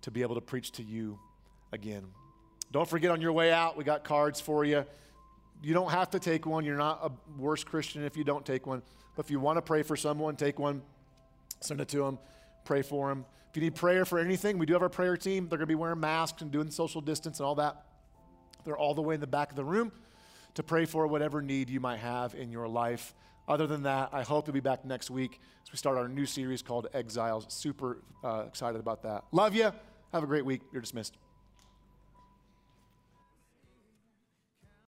to 0.03 0.11
be 0.11 0.21
able 0.21 0.35
to 0.35 0.43
preach 0.43 0.73
to 0.73 0.83
you 0.83 1.19
again. 1.73 2.05
Don't 2.71 2.87
forget 2.87 3.11
on 3.11 3.23
your 3.23 3.33
way 3.33 3.51
out, 3.51 3.79
we 3.79 3.85
got 3.85 4.05
cards 4.05 4.43
for 4.43 4.63
you. 4.63 4.85
You 5.63 5.73
don't 5.73 5.91
have 5.91 6.11
to 6.11 6.19
take 6.19 6.45
one. 6.45 6.67
You're 6.67 6.77
not 6.77 7.01
a 7.03 7.41
worse 7.41 7.65
Christian 7.65 8.05
if 8.05 8.15
you 8.15 8.25
don't 8.25 8.45
take 8.45 8.67
one. 8.67 8.83
But 9.17 9.25
if 9.25 9.31
you 9.31 9.41
want 9.41 9.57
to 9.57 9.63
pray 9.63 9.83
for 9.83 9.97
someone, 9.97 10.37
take 10.37 10.59
one. 10.59 10.83
Send 11.61 11.81
it 11.81 11.89
to 11.89 11.99
them, 11.99 12.19
pray 12.65 12.83
for 12.83 13.09
them. 13.09 13.25
If 13.51 13.57
you 13.57 13.63
need 13.63 13.75
prayer 13.75 14.05
for 14.05 14.19
anything, 14.19 14.59
we 14.59 14.67
do 14.67 14.73
have 14.75 14.83
our 14.83 14.89
prayer 14.89 15.17
team. 15.17 15.49
They're 15.49 15.59
going 15.59 15.67
to 15.67 15.67
be 15.67 15.75
wearing 15.75 16.01
masks 16.01 16.43
and 16.43 16.51
doing 16.51 16.71
social 16.71 17.01
distance 17.01 17.41
and 17.41 17.47
all 17.47 17.57
that. 17.57 17.85
They're 18.65 18.79
all 18.79 18.95
the 18.95 19.03
way 19.03 19.15
in 19.15 19.21
the 19.21 19.27
back 19.27 19.51
of 19.51 19.57
the 19.57 19.65
room 19.65 19.93
to 20.55 20.63
pray 20.63 20.85
for 20.85 21.07
whatever 21.07 21.43
need 21.43 21.71
you 21.71 21.81
might 21.81 21.99
have 21.99 22.35
in 22.35 22.51
your 22.51 22.69
life. 22.69 23.15
Other 23.49 23.67
than 23.67 23.83
that, 23.83 24.11
I 24.13 24.23
hope 24.23 24.47
to 24.47 24.53
be 24.53 24.61
back 24.61 24.85
next 24.85 25.11
week 25.11 25.41
as 25.65 25.73
we 25.73 25.79
start 25.79 25.99
our 25.99 26.09
new 26.09 26.27
series 26.27 26.63
called 26.63 26.87
Exiles. 26.95 27.47
Super 27.49 28.03
uh, 28.23 28.45
excited 28.47 28.81
about 28.81 29.03
that. 29.03 29.25
Love 29.33 29.55
you. 29.55 29.73
Have 30.13 30.23
a 30.23 30.27
great 30.27 30.45
week. 30.45 30.63
You're 30.73 30.83
dismissed. 30.83 31.17